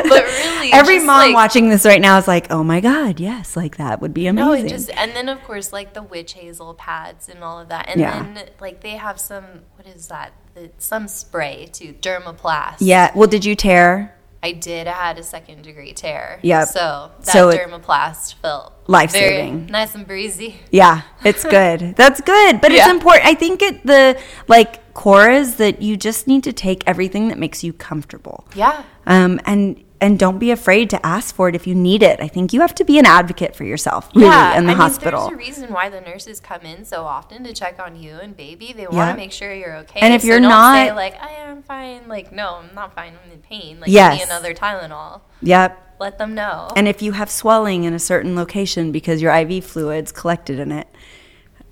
but 0.04 0.24
really, 0.24 0.72
Every 0.74 1.00
mom 1.00 1.08
like, 1.18 1.34
watching 1.34 1.70
this 1.70 1.86
right 1.86 2.02
now 2.02 2.18
is 2.18 2.28
like, 2.28 2.52
"Oh 2.52 2.64
my 2.64 2.80
god, 2.80 3.20
yes, 3.20 3.56
like 3.58 3.78
that 3.78 4.02
would 4.02 4.14
be 4.14 4.28
amazing." 4.28 4.46
No, 4.48 4.54
it 4.54 4.70
just 4.70 4.90
and 4.92 5.16
then 5.16 5.30
of 5.30 5.42
course 5.44 5.74
like 5.74 5.94
the 5.94 6.04
witch 6.04 6.34
hazel 6.34 6.74
pads 6.74 7.28
and 7.30 7.44
all 7.44 7.60
of 7.60 7.70
that, 7.70 7.90
and 7.90 8.00
Yeah. 8.00 8.22
then 8.34 8.50
like 8.60 8.82
they 8.82 8.92
have 8.98 9.20
some 9.20 9.46
what 9.76 9.88
is 9.88 10.08
that? 10.08 10.32
Some 10.78 11.08
spray 11.08 11.68
to 11.74 11.94
Dermoplast. 11.94 12.78
yeah. 12.80 13.12
Well, 13.16 13.28
did 13.28 13.44
you 13.46 13.56
tear? 13.56 14.16
I 14.42 14.52
did. 14.52 14.86
I 14.88 14.92
had 14.94 15.18
a 15.18 15.24
second 15.24 15.64
degree 15.64 15.92
tear. 15.94 16.40
Yeah. 16.44 16.66
So 16.66 17.12
that 17.22 17.28
So 17.28 17.52
Dermoplast 17.52 18.36
felt 18.36 18.74
Life-saving. 18.88 19.66
nice 19.68 19.96
and 19.96 20.06
breezy. 20.06 20.58
Yeah, 20.72 21.02
it's 21.24 21.44
good. 21.44 21.96
That's 21.98 22.22
good, 22.22 22.62
but 22.62 22.72
it's 22.72 22.88
important. 22.88 23.26
I 23.26 23.34
think 23.34 23.62
it 23.64 23.84
the 23.86 24.20
like 24.48 24.82
core 24.96 25.30
is 25.30 25.58
that 25.58 25.82
you 25.84 25.96
just 25.98 26.26
need 26.26 26.44
to 26.46 26.52
take 26.54 26.84
everything 26.88 27.28
that 27.28 27.38
makes 27.38 27.64
you 27.64 27.72
comfortable. 27.74 28.48
Yeah. 28.56 28.82
Um, 29.06 29.40
and 29.46 29.84
and 30.02 30.20
don't 30.20 30.40
be 30.40 30.52
afraid 30.52 30.90
to 30.90 31.04
ask 31.06 31.34
for 31.34 31.48
it 31.48 31.56
if 31.56 31.66
you 31.66 31.74
need 31.74 32.04
it. 32.04 32.20
I 32.20 32.28
think 32.28 32.52
you 32.52 32.60
have 32.62 32.76
to 32.76 32.84
be 32.84 33.00
an 33.00 33.06
advocate 33.06 33.56
for 33.56 33.64
yourself, 33.64 34.10
really, 34.14 34.28
yeah, 34.28 34.58
in 34.58 34.66
the 34.66 34.74
I 34.74 34.76
hospital. 34.76 35.30
Mean, 35.30 35.38
there's 35.38 35.48
a 35.48 35.50
reason 35.62 35.74
why 35.74 35.90
the 35.90 36.02
nurses 36.02 36.40
come 36.42 36.62
in 36.62 36.84
so 36.84 37.06
often 37.06 37.44
to 37.46 37.54
check 37.54 37.80
on 37.80 37.96
you 37.96 38.16
and 38.20 38.36
baby. 38.36 38.74
They 38.76 38.84
want 38.86 38.96
Yeah. 38.98 39.12
to 39.12 39.18
make 39.18 39.32
sure 39.32 39.54
you're 39.54 39.78
okay. 39.78 40.02
And 40.02 40.14
if 40.14 40.22
So 40.22 40.28
you're 40.28 40.40
don't 40.42 40.52
say 40.74 40.92
like, 40.94 41.16
I 41.22 41.30
am 41.50 41.64
fine. 41.64 42.08
Like, 42.10 42.32
no, 42.34 42.56
I'm 42.62 42.76
not 42.76 42.94
fine. 42.94 43.14
I'm 43.24 43.32
in 43.32 43.40
pain. 43.40 43.80
Like, 43.80 43.90
Yes. 43.90 44.20
give 44.20 44.28
me 44.28 44.34
another 44.34 44.54
Tylenol. 44.54 45.22
yep. 45.42 45.82
Let 46.00 46.18
them 46.18 46.36
know. 46.36 46.68
And 46.76 46.90
if 46.90 47.02
you 47.02 47.14
have 47.14 47.30
swelling 47.32 47.86
in 47.86 47.94
a 47.94 48.00
certain 48.00 48.36
location 48.36 48.92
because 48.92 49.22
your 49.22 49.32
IV 49.34 49.64
fluids 49.64 50.12
collected 50.12 50.60
in 50.60 50.74
it, 50.74 50.88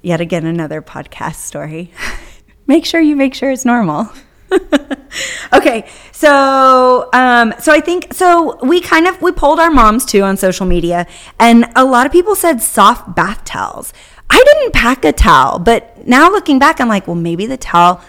yet 0.01 0.21
again 0.21 0.45
another 0.45 0.81
podcast 0.81 1.35
story. 1.35 1.91
make 2.67 2.85
sure 2.85 3.01
you 3.01 3.15
make 3.15 3.33
sure 3.33 3.51
it's 3.51 3.65
normal. 3.65 4.09
okay, 5.53 5.89
so 6.11 7.09
um, 7.13 7.53
so 7.59 7.71
I 7.71 7.79
think 7.79 8.13
so. 8.13 8.57
We 8.63 8.81
kind 8.81 9.07
of 9.07 9.21
we 9.21 9.31
polled 9.31 9.59
our 9.59 9.71
moms 9.71 10.05
too 10.05 10.21
on 10.21 10.37
social 10.37 10.65
media, 10.65 11.07
and 11.39 11.65
a 11.75 11.83
lot 11.85 12.05
of 12.05 12.11
people 12.11 12.35
said 12.35 12.61
soft 12.61 13.15
bath 13.15 13.43
towels. 13.45 13.93
I 14.29 14.43
didn't 14.45 14.73
pack 14.73 15.05
a 15.05 15.11
towel, 15.11 15.59
but 15.59 16.07
now 16.07 16.29
looking 16.29 16.59
back, 16.59 16.79
I'm 16.79 16.87
like, 16.87 17.07
well, 17.07 17.15
maybe 17.15 17.45
the 17.45 17.57
towel. 17.57 18.01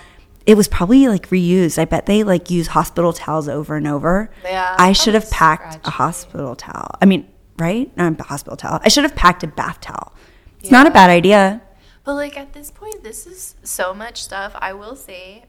It 0.46 0.58
was 0.58 0.68
probably 0.68 1.08
like 1.08 1.30
reused. 1.30 1.78
I 1.78 1.86
bet 1.86 2.04
they 2.04 2.22
like 2.22 2.50
use 2.50 2.66
hospital 2.66 3.14
towels 3.14 3.48
over 3.48 3.76
and 3.76 3.86
over. 3.86 4.30
Yeah, 4.44 4.76
I 4.78 4.92
should 4.92 5.14
have 5.14 5.30
packed 5.30 5.86
a 5.86 5.90
hospital 5.90 6.54
towel. 6.54 6.90
I 7.00 7.06
mean, 7.06 7.26
right? 7.58 7.94
Not 7.96 8.20
a 8.20 8.22
hospital 8.24 8.56
towel. 8.56 8.78
I 8.82 8.88
should 8.88 9.04
have 9.04 9.14
packed 9.14 9.42
a 9.42 9.46
bath 9.46 9.80
towel. 9.80 10.12
It's 10.60 10.70
not 10.70 10.86
a 10.86 10.90
bad 10.90 11.08
idea. 11.08 11.62
But 12.04 12.14
like 12.14 12.36
at 12.36 12.52
this 12.52 12.70
point, 12.70 13.02
this 13.02 13.26
is 13.26 13.54
so 13.62 13.94
much 13.94 14.22
stuff. 14.22 14.52
I 14.58 14.72
will 14.74 14.94
say, 14.96 15.44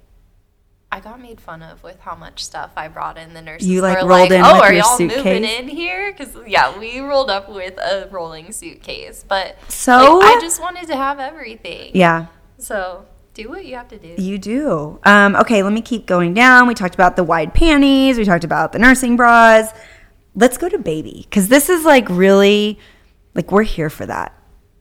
I 0.92 1.00
got 1.02 1.22
made 1.22 1.42
fun 1.42 1.62
of 1.62 1.84
with 1.84 2.00
how 2.00 2.16
much 2.16 2.44
stuff 2.44 2.72
I 2.78 2.88
brought 2.88 3.18
in. 3.18 3.34
The 3.34 3.42
nurses 3.42 3.68
You, 3.68 3.82
like, 3.82 4.02
were 4.02 4.08
rolled 4.08 4.30
like, 4.30 4.32
in 4.32 4.42
"Oh, 4.46 4.54
with 4.54 4.62
are 4.64 4.72
your 4.74 4.84
y'all 4.84 4.98
suitcase?" 4.98 5.18
moving 5.26 5.44
in 5.44 5.68
here?" 5.68 6.14
Because 6.14 6.38
yeah, 6.48 6.78
we 6.80 7.00
rolled 7.02 7.30
up 7.30 7.50
with 7.50 7.78
a 7.78 8.08
rolling 8.12 8.52
suitcase. 8.54 9.26
But 9.28 9.58
So- 9.68 10.20
like, 10.20 10.38
I 10.38 10.42
just 10.42 10.62
wanted 10.62 10.88
to 10.88 10.96
have 10.96 11.20
everything. 11.20 11.92
Yeah, 11.94 12.28
So 12.58 13.06
do 13.34 13.50
what 13.50 13.66
you 13.66 13.76
have 13.76 13.90
to 13.90 13.98
do. 13.98 14.16
you 14.22 14.38
do. 14.38 15.00
Um, 15.04 15.36
okay, 15.36 15.62
let 15.64 15.74
me 15.74 15.82
keep 15.82 16.06
going 16.06 16.34
down. 16.34 16.68
We 16.68 16.74
talked 16.74 16.96
about 16.96 17.18
the 17.18 17.24
wide 17.26 17.54
panties. 17.54 18.18
We 18.18 18.24
talked 18.24 18.46
about 18.46 18.72
the 18.72 18.80
nursing 18.80 19.18
bras. 19.18 19.74
Let's 20.36 20.58
go 20.58 20.70
to 20.70 20.78
baby 20.78 21.26
because 21.30 21.50
this 21.50 21.68
is 21.68 21.84
like 21.84 22.08
really 22.10 22.80
like 23.34 23.52
we're 23.52 23.64
here 23.64 23.90
for 23.90 24.06
that. 24.06 24.32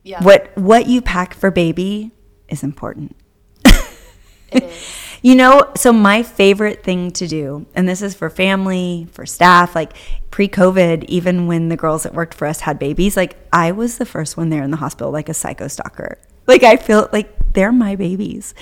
Yeah. 0.05 0.23
What 0.23 0.57
what 0.57 0.87
you 0.87 1.03
pack 1.03 1.35
for 1.35 1.51
baby 1.51 2.13
is 2.49 2.63
important. 2.63 3.17
It 3.65 4.63
is. 4.63 5.01
You 5.25 5.35
know, 5.35 5.73
so 5.75 5.91
my 5.91 6.23
favorite 6.23 6.83
thing 6.83 7.11
to 7.13 7.27
do, 7.27 7.65
and 7.75 7.89
this 7.89 8.03
is 8.03 8.15
for 8.15 8.29
family, 8.29 9.09
for 9.11 9.25
staff, 9.25 9.75
like 9.75 9.95
pre 10.31 10.49
COVID, 10.49 11.05
even 11.05 11.47
when 11.47 11.71
the 11.71 11.79
girls 11.79 12.03
that 12.03 12.13
worked 12.13 12.35
for 12.35 12.47
us 12.47 12.61
had 12.61 12.79
babies, 12.79 13.17
like 13.17 13.39
I 13.51 13.73
was 13.73 13.97
the 13.97 14.05
first 14.05 14.37
one 14.37 14.51
there 14.51 14.63
in 14.63 14.71
the 14.71 14.77
hospital, 14.77 15.11
like 15.11 15.31
a 15.31 15.35
psycho 15.35 15.67
stalker. 15.67 16.19
Like 16.47 16.63
I 16.63 16.77
feel 16.77 17.09
like 17.11 17.55
they're 17.55 17.73
my 17.73 17.97
babies. 17.97 18.53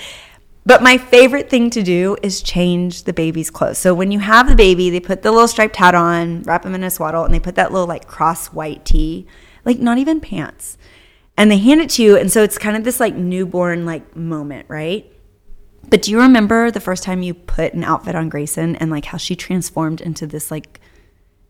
But 0.65 0.81
my 0.81 0.97
favorite 0.97 1.49
thing 1.49 1.69
to 1.71 1.83
do 1.83 2.15
is 2.23 2.41
change 2.41 3.03
the 3.03 3.11
baby's 3.11 3.49
clothes. 3.49 3.77
So 3.77 3.93
when 3.93 4.13
you 4.13 4.19
have 4.19 4.47
the 4.47 4.55
baby, 4.55 4.89
they 4.89 5.01
put 5.01 5.21
the 5.21 5.33
little 5.33 5.49
striped 5.49 5.75
hat 5.75 5.95
on, 5.95 6.43
wrap 6.43 6.63
them 6.63 6.75
in 6.75 6.83
a 6.85 6.89
swaddle, 6.89 7.25
and 7.25 7.33
they 7.33 7.41
put 7.41 7.55
that 7.55 7.73
little 7.73 7.87
like 7.87 8.07
cross 8.07 8.47
white 8.53 8.85
tee, 8.85 9.27
like 9.65 9.79
not 9.79 9.97
even 9.97 10.21
pants. 10.21 10.77
And 11.37 11.49
they 11.49 11.57
hand 11.57 11.81
it 11.81 11.89
to 11.91 12.03
you. 12.03 12.17
And 12.17 12.31
so 12.31 12.43
it's 12.43 12.57
kind 12.57 12.77
of 12.77 12.83
this 12.83 12.99
like 12.99 13.15
newborn 13.15 13.85
like 13.85 14.15
moment, 14.15 14.67
right? 14.69 15.11
But 15.89 16.03
do 16.03 16.11
you 16.11 16.21
remember 16.21 16.71
the 16.71 16.79
first 16.79 17.03
time 17.03 17.21
you 17.21 17.33
put 17.33 17.73
an 17.73 17.83
outfit 17.83 18.15
on 18.15 18.29
Grayson 18.29 18.75
and 18.77 18.89
like 18.89 19.05
how 19.05 19.17
she 19.17 19.35
transformed 19.35 20.01
into 20.01 20.25
this 20.25 20.49
like 20.51 20.79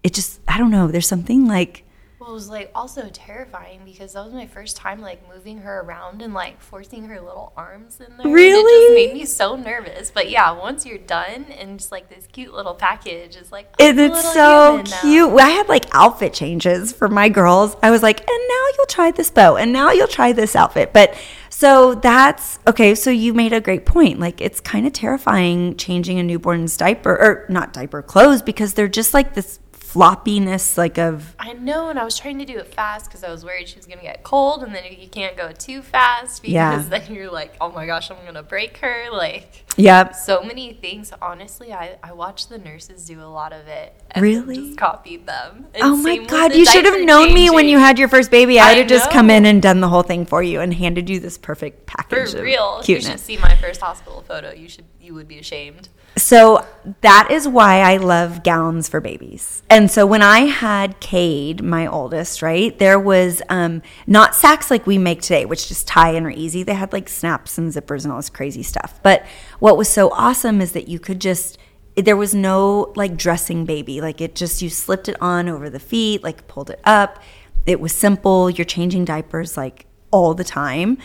it 0.04 0.14
just 0.14 0.40
I 0.48 0.58
don't 0.58 0.72
know, 0.72 0.88
there's 0.88 1.08
something 1.08 1.48
like 1.48 1.86
Well, 2.24 2.32
it 2.32 2.36
was 2.36 2.50
like 2.50 2.72
also 2.74 3.10
terrifying 3.12 3.82
because 3.84 4.14
that 4.14 4.24
was 4.24 4.34
my 4.34 4.48
first 4.48 4.78
time 4.78 5.02
like 5.02 5.22
moving 5.28 5.58
her 5.58 5.82
around 5.82 6.22
and 6.22 6.34
like 6.34 6.62
forcing 6.62 7.04
her 7.10 7.20
little 7.20 7.52
arms 7.58 8.00
in 8.00 8.16
there. 8.16 8.26
and 8.26 8.30
It 8.30 8.34
Really? 8.34 8.96
just 8.96 8.96
made 9.14 9.20
me 9.20 9.26
so 9.26 9.58
nervous. 9.58 10.10
But 10.10 10.30
yeah, 10.30 10.52
once 10.52 10.86
you're 10.86 10.98
done 11.00 11.44
and 11.60 11.78
just 11.80 11.92
like 11.92 12.08
this 12.08 12.26
cute 12.32 12.54
little 12.54 12.76
package 12.76 13.36
is 13.36 13.52
like 13.52 13.74
it, 13.78 14.00
it's 14.00 14.22
so 14.32 14.78
human 14.78 14.90
now. 14.90 15.02
cute. 15.02 15.42
I 15.42 15.50
had 15.50 15.68
like 15.68 15.86
outfit 15.94 16.34
changes 16.34 16.94
for 16.94 17.10
my 17.10 17.28
girls. 17.28 17.76
I 17.84 17.92
was 17.92 18.02
like, 18.02 18.20
and 18.22 18.28
now 18.48 18.66
you'll 18.78 18.86
try 18.86 19.12
this 19.12 19.30
bow, 19.30 19.58
and 19.58 19.74
now 19.74 19.92
you'll 19.92 20.08
try 20.08 20.32
this 20.32 20.56
outfit. 20.56 20.94
But 20.94 21.18
so 21.50 21.94
that's 21.96 22.58
okay. 22.68 22.96
So 22.96 23.10
you 23.10 23.34
made 23.34 23.52
a 23.52 23.60
great 23.60 23.86
point. 23.86 24.22
Like 24.22 24.40
it's 24.40 24.62
kind 24.62 24.88
of 24.88 24.94
terrifying 24.94 25.76
changing 25.76 26.20
a 26.20 26.24
newborn's 26.24 26.78
diaper 26.78 27.12
or 27.12 27.46
not 27.50 27.74
diaper 27.74 28.02
clothes 28.02 28.42
because 28.42 28.76
they're 28.76 28.88
just 28.88 29.14
like 29.14 29.34
this 29.34 29.60
floppiness, 29.94 30.78
like 30.78 30.98
of 30.98 31.36
I 31.40 31.54
know, 31.54 31.90
and 31.90 32.00
I 32.00 32.04
was 32.04 32.18
trying 32.18 32.40
to 32.40 32.46
do 32.46 32.58
it 32.58 32.74
fast 32.74 33.06
because 33.06 33.24
I 33.24 33.30
was 33.30 33.46
worried 33.46 33.68
she 33.68 33.78
was 33.78 33.86
gonna 33.86 34.02
get 34.02 34.24
cold, 34.24 34.64
and 34.64 34.74
then 34.74 34.84
you 34.98 35.08
can't 35.08 35.38
go 35.38 35.52
too 35.52 35.82
fast 35.82 36.42
because 36.42 36.54
Yeah. 36.54 36.84
then 36.90 37.14
you're 37.14 37.32
like, 37.32 37.56
oh 37.62 37.72
my 37.72 37.86
gosh, 37.86 38.10
I'm 38.10 38.18
gonna 38.26 38.44
break 38.44 38.78
her. 38.78 39.10
Like 39.12 39.63
yep. 39.76 40.16
so 40.16 40.44
many 40.44 40.74
things. 40.74 41.12
Honestly, 41.22 41.74
I 41.74 41.98
I 42.04 42.14
watched 42.14 42.50
the 42.50 42.58
nurses 42.58 43.06
do 43.06 43.22
a 43.22 43.26
lot 43.26 43.54
of 43.54 43.68
it. 43.68 43.96
And 44.12 44.24
Really? 44.24 44.56
Just 44.56 44.78
copied 44.78 45.26
them. 45.26 45.68
And 45.74 45.84
Oh 45.84 45.96
my 45.96 46.18
God, 46.18 46.56
you 46.56 46.66
should 46.66 46.86
have 46.86 47.02
known 47.02 47.34
me 47.34 47.50
when 47.50 47.68
you 47.68 47.80
had 47.80 48.00
your 48.00 48.08
first 48.08 48.32
baby. 48.32 48.60
I 48.60 48.70
would 48.70 48.78
I 48.78 48.80
have 48.82 48.88
just 48.88 49.12
come 49.12 49.30
in 49.30 49.46
and 49.46 49.62
done 49.62 49.82
the 49.82 49.90
whole 49.90 50.04
thing 50.04 50.26
for 50.26 50.44
you 50.44 50.62
and 50.62 50.74
handed 50.74 51.10
you 51.10 51.20
this 51.20 51.38
perfect 51.38 51.90
For 51.90 51.98
package. 51.98 52.34
of 52.34 52.42
real, 52.42 52.82
you 52.86 53.02
should 53.02 53.20
see 53.20 53.38
my 53.38 53.56
first 53.56 53.82
hospital 53.82 54.22
photo. 54.22 54.52
You 54.52 54.70
should, 54.70 54.86
you 55.00 55.14
would 55.14 55.28
be 55.28 55.40
ashamed. 55.40 55.90
So 56.16 56.64
that 57.02 57.30
is 57.32 57.48
why 57.48 57.80
I 57.80 57.98
love 57.98 58.44
gowns 58.44 58.88
for 58.88 59.02
babies. 59.02 59.64
And 59.70 59.90
so 59.90 60.06
when 60.06 60.22
I 60.22 60.42
had 60.42 61.00
Cade, 61.00 61.64
my 61.64 61.88
oldest, 61.88 62.44
right, 62.44 62.78
there 62.78 63.00
was 63.00 63.42
um, 63.50 63.82
not 64.06 64.36
sacks 64.36 64.70
like 64.70 64.86
we 64.86 65.00
make 65.00 65.22
today, 65.22 65.46
which 65.46 65.68
just 65.68 65.88
tie 65.88 66.12
and 66.12 66.26
are 66.28 66.32
easy. 66.32 66.62
They 66.62 66.76
had 66.76 66.94
like 66.94 67.10
snaps 67.10 67.58
and 67.58 67.72
zippers 67.74 68.04
and 68.04 68.12
all 68.12 68.20
this 68.20 68.30
crazy 68.30 68.62
stuff. 68.62 69.00
But 69.02 69.26
what 69.64 69.78
was 69.78 69.88
so 69.88 70.10
awesome 70.12 70.60
is 70.60 70.74
that 70.74 70.90
you 70.90 71.00
could 71.00 71.22
just 71.22 71.58
there 71.96 72.18
was 72.18 72.36
no 72.36 72.92
like 72.98 73.16
dressing 73.16 73.64
baby. 73.64 74.02
Like 74.02 74.20
it 74.20 74.36
just 74.36 74.62
you 74.62 74.70
slipped 74.70 75.08
it 75.08 75.16
on 75.22 75.48
over 75.48 75.70
the 75.70 75.80
feet, 75.80 76.22
like 76.22 76.50
pulled 76.50 76.70
it 76.70 76.82
up. 76.84 77.24
It 77.66 77.80
was 77.80 77.94
simple. 77.94 78.50
You're 78.50 78.66
changing 78.66 79.06
diapers 79.06 79.56
like 79.56 79.86
all 80.12 80.34
the 80.34 80.44
time. 80.44 80.98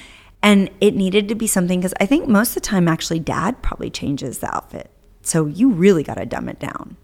And 0.42 0.70
it 0.80 0.96
needed 0.96 1.28
to 1.28 1.36
be 1.36 1.46
something 1.46 1.78
because 1.78 1.94
I 2.00 2.06
think 2.06 2.26
most 2.26 2.48
of 2.48 2.54
the 2.56 2.68
time, 2.68 2.88
actually, 2.88 3.20
dad 3.20 3.62
probably 3.62 3.90
changes 3.90 4.40
the 4.40 4.52
outfit. 4.52 4.90
So 5.22 5.46
you 5.46 5.70
really 5.70 6.02
got 6.02 6.14
to 6.14 6.26
dumb 6.26 6.48
it 6.48 6.58
down. 6.58 6.96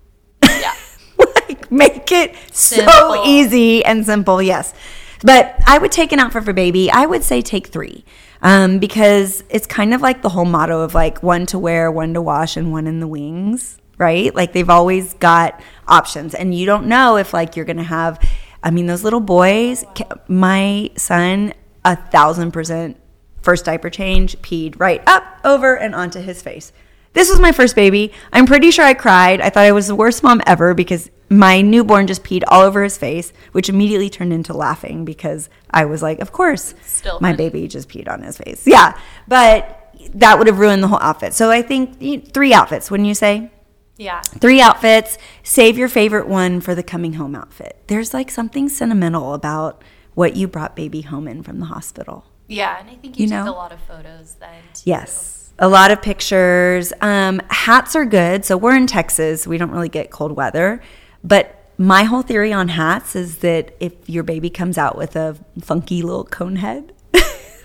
Yeah. 0.43 0.75
like 1.49 1.71
make 1.71 2.11
it 2.11 2.35
so 2.51 3.25
easy 3.25 3.85
and 3.85 4.05
simple. 4.05 4.43
Yes. 4.43 4.75
But 5.23 5.55
I 5.69 5.79
would 5.79 5.93
take 5.93 6.11
an 6.11 6.19
outfit 6.19 6.43
for 6.43 6.53
baby. 6.53 6.91
I 6.91 7.07
would 7.07 7.23
say 7.23 7.43
take 7.43 7.69
three 7.69 8.05
um, 8.45 8.79
because 8.79 9.43
it's 9.51 9.67
kind 9.67 9.93
of 9.93 10.01
like 10.01 10.23
the 10.23 10.29
whole 10.29 10.45
motto 10.45 10.83
of 10.83 10.95
like 10.95 11.21
one 11.23 11.47
to 11.47 11.59
wear, 11.59 11.91
one 11.91 12.15
to 12.15 12.23
wash, 12.23 12.57
and 12.57 12.71
one 12.71 12.87
in 12.87 13.01
the 13.01 13.09
wings, 13.09 13.79
right? 13.99 14.33
Like 14.33 14.53
they've 14.53 14.71
always 14.71 15.15
got 15.15 15.61
options, 15.89 16.33
and 16.35 16.55
you 16.55 16.67
don't 16.67 16.87
know 16.87 17.17
if 17.17 17.35
like 17.35 17.57
you're 17.57 17.65
gonna 17.65 17.83
have. 17.83 18.21
I 18.63 18.71
mean, 18.71 18.87
those 18.87 19.03
little 19.03 19.21
boys. 19.21 19.85
My 20.29 20.91
son, 20.97 21.53
a 21.85 21.97
thousand 21.97 22.53
percent 22.53 22.99
First 23.45 23.67
diaper 23.67 23.91
change, 23.91 24.39
peed 24.39 24.81
right 24.81 25.03
up, 25.07 25.23
over, 25.45 25.77
and 25.77 25.95
onto 25.95 26.19
his 26.19 26.41
face. 26.41 26.73
This 27.15 27.31
was 27.31 27.41
my 27.41 27.53
first 27.53 27.75
baby. 27.75 28.13
I'm 28.33 28.45
pretty 28.47 28.71
sure 28.71 28.85
I 28.85 28.95
cried. 28.95 29.41
I 29.41 29.49
thought 29.51 29.65
I 29.65 29.73
was 29.73 29.87
the 29.87 29.95
worst 29.95 30.23
mom 30.23 30.43
ever 30.47 30.75
because 30.75 31.11
my 31.31 31.63
newborn 31.63 32.07
just 32.07 32.23
peed 32.23 32.43
all 32.49 32.63
over 32.63 32.83
his 32.83 32.99
face, 32.99 33.33
which 33.53 33.69
immediately 33.69 34.11
turned 34.11 34.33
into 34.33 34.53
laughing 34.53 35.05
because 35.05 35.49
I 35.71 35.85
was 35.87 36.03
like, 36.03 36.21
of 36.21 36.33
course, 36.33 36.75
Still 36.85 37.19
my 37.21 37.29
funny. 37.33 37.37
baby 37.51 37.69
just 37.69 37.89
peed 37.89 38.09
on 38.09 38.23
his 38.23 38.37
face. 38.37 38.67
Yeah, 38.67 38.99
but 39.27 39.81
that 40.15 40.37
would 40.39 40.47
have 40.49 40.59
ruined 40.59 40.83
the 40.83 40.89
whole 40.89 41.01
outfit. 41.01 41.33
So 41.33 41.51
I 41.51 41.63
think 41.63 42.33
three 42.35 42.53
outfits, 42.53 42.91
wouldn't 42.91 43.09
you 43.09 43.15
say? 43.15 43.51
Yeah. 43.97 44.21
Three 44.21 44.61
outfits. 44.61 45.17
Save 45.45 45.79
your 45.79 45.89
favorite 45.89 46.27
one 46.29 46.61
for 46.61 46.75
the 46.75 46.83
coming 46.83 47.15
home 47.15 47.35
outfit. 47.35 47.81
There's 47.87 48.13
like 48.13 48.31
something 48.31 48.69
sentimental 48.69 49.35
about 49.35 49.83
what 50.15 50.37
you 50.37 50.47
brought 50.49 50.75
baby 50.77 51.03
home 51.03 51.27
in 51.29 51.43
from 51.45 51.61
the 51.61 51.67
hospital. 51.67 52.27
Yeah, 52.49 52.79
and 52.79 52.91
I 52.91 52.97
think 52.97 53.19
you, 53.19 53.25
You 53.25 53.31
took 53.31 53.47
know? 53.47 53.53
a 53.53 53.55
lot 53.55 53.73
of 53.73 53.81
photos 53.83 54.35
then 54.41 54.63
too. 54.75 54.83
Yes. 54.85 55.34
A 55.59 55.69
lot 55.69 55.91
of 55.91 56.03
pictures. 56.03 56.93
Um, 57.01 57.41
hats 57.49 57.95
are 57.95 58.05
good. 58.05 58.45
So 58.45 58.57
we're 58.57 58.77
in 58.77 58.87
Texas. 58.87 59.47
We 59.47 59.57
don't 59.57 59.71
really 59.71 59.89
get 59.89 60.11
cold 60.11 60.33
weather. 60.33 60.83
But 61.23 61.65
my 61.79 62.05
whole 62.05 62.23
theory 62.23 62.53
on 62.53 62.69
hats 62.69 63.17
is 63.17 63.39
that 63.39 63.75
if 63.81 63.93
your 64.09 64.23
baby 64.23 64.51
comes 64.51 64.79
out 64.79 64.97
with 64.97 65.17
a 65.17 65.37
funky 65.61 66.03
little 66.03 66.25
cone 66.25 66.57
head, 66.57 66.93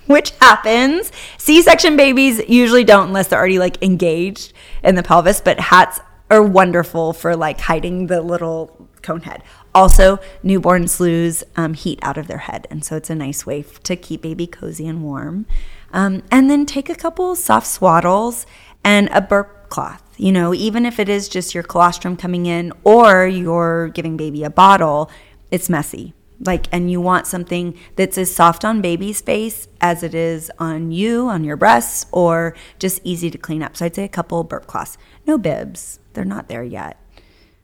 which 0.08 0.32
happens, 0.32 1.12
C 1.38 1.62
section 1.62 1.96
babies 1.98 2.42
usually 2.48 2.84
don't 2.84 3.08
unless 3.08 3.28
they're 3.28 3.40
already 3.40 3.60
like 3.60 3.82
engaged 3.84 4.54
in 4.84 4.96
the 4.96 5.04
pelvis, 5.04 5.42
but 5.42 5.60
hats 5.60 6.00
are 6.30 6.44
wonderful 6.44 7.14
for 7.14 7.36
like 7.36 7.60
hiding 7.60 8.08
the 8.08 8.22
little 8.22 8.88
cone 9.02 9.22
head. 9.22 9.44
Also, 9.74 10.20
newborns 10.44 11.00
lose 11.00 11.44
um, 11.56 11.74
heat 11.74 12.00
out 12.02 12.18
of 12.18 12.28
their 12.28 12.40
head, 12.40 12.68
and 12.70 12.84
so 12.84 12.96
it's 12.96 13.10
a 13.10 13.16
nice 13.16 13.46
way 13.46 13.64
to 13.84 13.96
keep 13.96 14.22
baby 14.22 14.48
cozy 14.48 14.88
and 14.88 15.04
warm. 15.04 15.46
Um, 15.92 16.24
and 16.32 16.50
then 16.50 16.66
take 16.66 16.90
a 16.90 16.96
couple 16.96 17.36
soft 17.36 17.68
swaddles 17.68 18.46
and 18.84 19.10
a 19.12 19.22
burp 19.22 19.70
cloth. 19.70 20.04
You 20.18 20.32
know, 20.32 20.54
even 20.54 20.86
if 20.86 21.00
it 21.00 21.08
is 21.08 21.30
just 21.30 21.54
your 21.54 21.64
colostrum 21.64 22.18
coming 22.18 22.46
in 22.46 22.74
or 22.84 23.26
you're 23.26 23.90
giving 23.90 24.18
baby 24.18 24.44
a 24.44 24.50
bottle, 24.50 25.10
it's 25.50 25.70
messy. 25.70 26.14
Like, 26.42 26.68
and 26.72 26.90
you 26.90 27.02
want 27.02 27.28
something 27.28 27.78
that's 27.96 28.18
as 28.18 28.34
soft 28.34 28.64
on 28.64 28.82
baby's 28.82 29.20
face 29.22 29.68
as 29.82 30.04
it 30.04 30.14
is 30.14 30.50
on 30.58 30.92
you, 30.92 31.28
on 31.28 31.44
your 31.44 31.58
breasts, 31.58 32.06
or 32.12 32.56
just 32.80 33.02
easy 33.04 33.30
to 33.30 33.38
clean 33.38 33.62
up. 33.62 33.76
So 33.76 33.86
I'd 33.86 33.96
say 33.96 34.06
a 34.06 34.10
couple 34.10 34.44
burp 34.44 34.66
cloths. 34.66 34.98
No 35.28 35.38
bibs, 35.38 36.00
they're 36.14 36.24
not 36.26 36.48
there 36.48 36.64
yet. 36.64 36.98